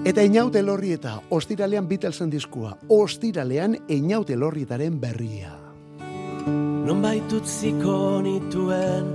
Eta 0.09 0.23
inaute 0.25 0.63
lorri 0.65 0.95
eta 0.95 1.19
ostiralean 1.29 1.85
Beatlesen 1.85 2.31
diskua, 2.33 2.71
ostiralean 2.89 3.75
inaute 3.93 4.35
lorrietaren 4.35 4.97
berria. 4.99 5.53
Non 6.87 7.01
baitutziko 7.03 8.21
nituen 8.25 9.09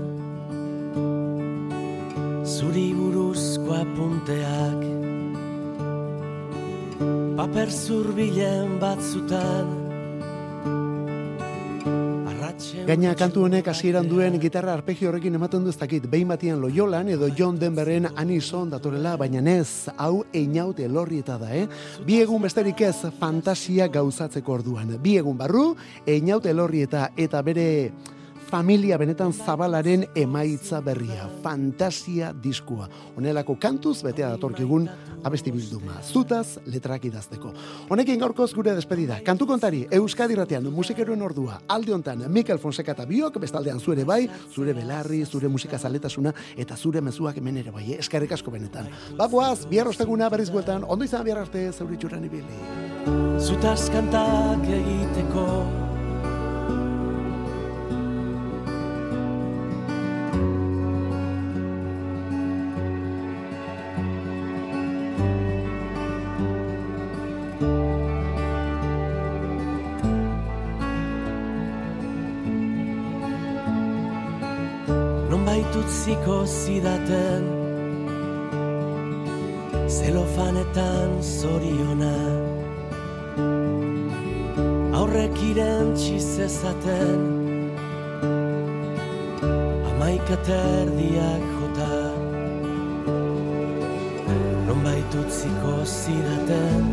Zuri 2.44 2.90
buruzko 2.94 3.74
apunteak 3.80 4.82
Paper 7.38 7.70
zurbilen 7.72 8.76
batzutan 8.78 9.91
Gaina 12.86 13.14
kantu 13.16 13.46
honek 13.46 13.68
hasieran 13.72 14.08
duen 14.08 14.38
gitarra 14.40 14.74
arpegio 14.76 15.08
horrekin 15.08 15.34
ematen 15.38 15.64
du 15.64 15.70
ez 15.72 15.78
dakit 15.80 16.04
behin 16.10 16.28
batian 16.28 16.60
Loyolan 16.60 17.08
edo 17.08 17.28
John 17.38 17.58
Denverren 17.58 18.08
Anison 18.16 18.70
datorela, 18.70 19.16
baina 19.16 19.40
ez, 19.50 19.88
hau 19.96 20.24
einaute 20.34 20.88
lorrieta 20.88 21.38
da, 21.38 21.52
eh? 21.56 21.66
Bi 22.06 22.20
egun 22.20 22.42
besterik 22.42 22.80
ez 22.80 22.96
fantasia 23.18 23.88
gauzatzeko 23.88 24.52
orduan. 24.52 24.96
Bi 25.02 25.16
egun 25.18 25.38
barru, 25.38 25.74
einaute 26.06 26.52
lorrieta 26.52 27.10
eta 27.16 27.42
bere 27.42 27.92
familia 28.52 28.98
benetan 29.00 29.32
zabalaren 29.32 30.02
emaitza 30.14 30.82
berria, 30.84 31.24
fantasia 31.42 32.34
diskua. 32.36 32.84
Honelako 33.16 33.54
kantuz 33.56 34.02
betea 34.04 34.28
datorkigun 34.34 34.84
abesti 35.24 35.52
bilduma, 35.54 36.02
zutaz 36.04 36.58
letrak 36.68 37.06
idazteko. 37.08 37.54
Honekin 37.88 38.20
gaurkoz 38.20 38.50
gure 38.52 38.74
despedida. 38.76 39.22
Kantu 39.24 39.46
kontari, 39.48 39.86
Euskadi 39.96 40.36
ratean 40.36 40.68
musikeroen 40.74 41.24
ordua, 41.24 41.62
alde 41.72 41.94
hontan 41.96 42.26
Mikel 42.28 42.60
Fonseca 42.60 42.92
eta 42.92 43.06
biok, 43.08 43.38
bestaldean 43.40 43.80
zure 43.80 44.04
bai, 44.04 44.26
zure 44.52 44.74
belarri, 44.76 45.22
zure 45.24 45.48
musika 45.48 45.78
zaletasuna, 45.78 46.34
eta 46.56 46.76
zure 46.76 47.00
mezuak 47.00 47.40
hemen 47.40 47.62
ere 47.62 47.72
bai, 47.72 47.86
eh? 47.94 48.02
eskerrik 48.04 48.36
asko 48.36 48.52
benetan. 48.52 48.90
Bagoaz, 49.16 49.64
bihar 49.70 49.88
osteguna 49.88 50.28
berriz 50.28 50.50
bueltan, 50.52 50.84
ondo 50.84 51.08
izan 51.08 51.24
bihar 51.24 51.40
arte, 51.46 51.70
zeuritxuran 51.72 52.28
ibili. 52.28 52.60
Zutaz 53.40 53.88
kantak 53.94 54.68
egiteko 54.68 55.91
zidaten 76.46 77.44
Zelofanetan 79.88 81.22
zoriona. 81.22 82.16
Aurrek 84.96 85.36
irentzi 85.50 86.18
zezaten 86.20 87.20
Amaika 89.90 90.36
terdiak 90.48 91.44
jota. 91.54 91.94
Non 94.66 94.84
baitutziko 94.84 95.78
zidaten 95.84 96.84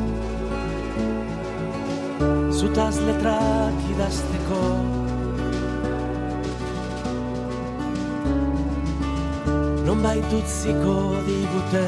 Zutaz 2.52 2.95
letrak 3.08 3.86
idazteko 3.93 4.99
Non 10.00 10.06
baitutziko 10.08 10.93
digute. 11.28 11.88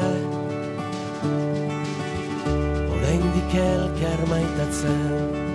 Oraindik 2.92 3.54
elkar 3.62 4.20
maitatzen 4.28 5.51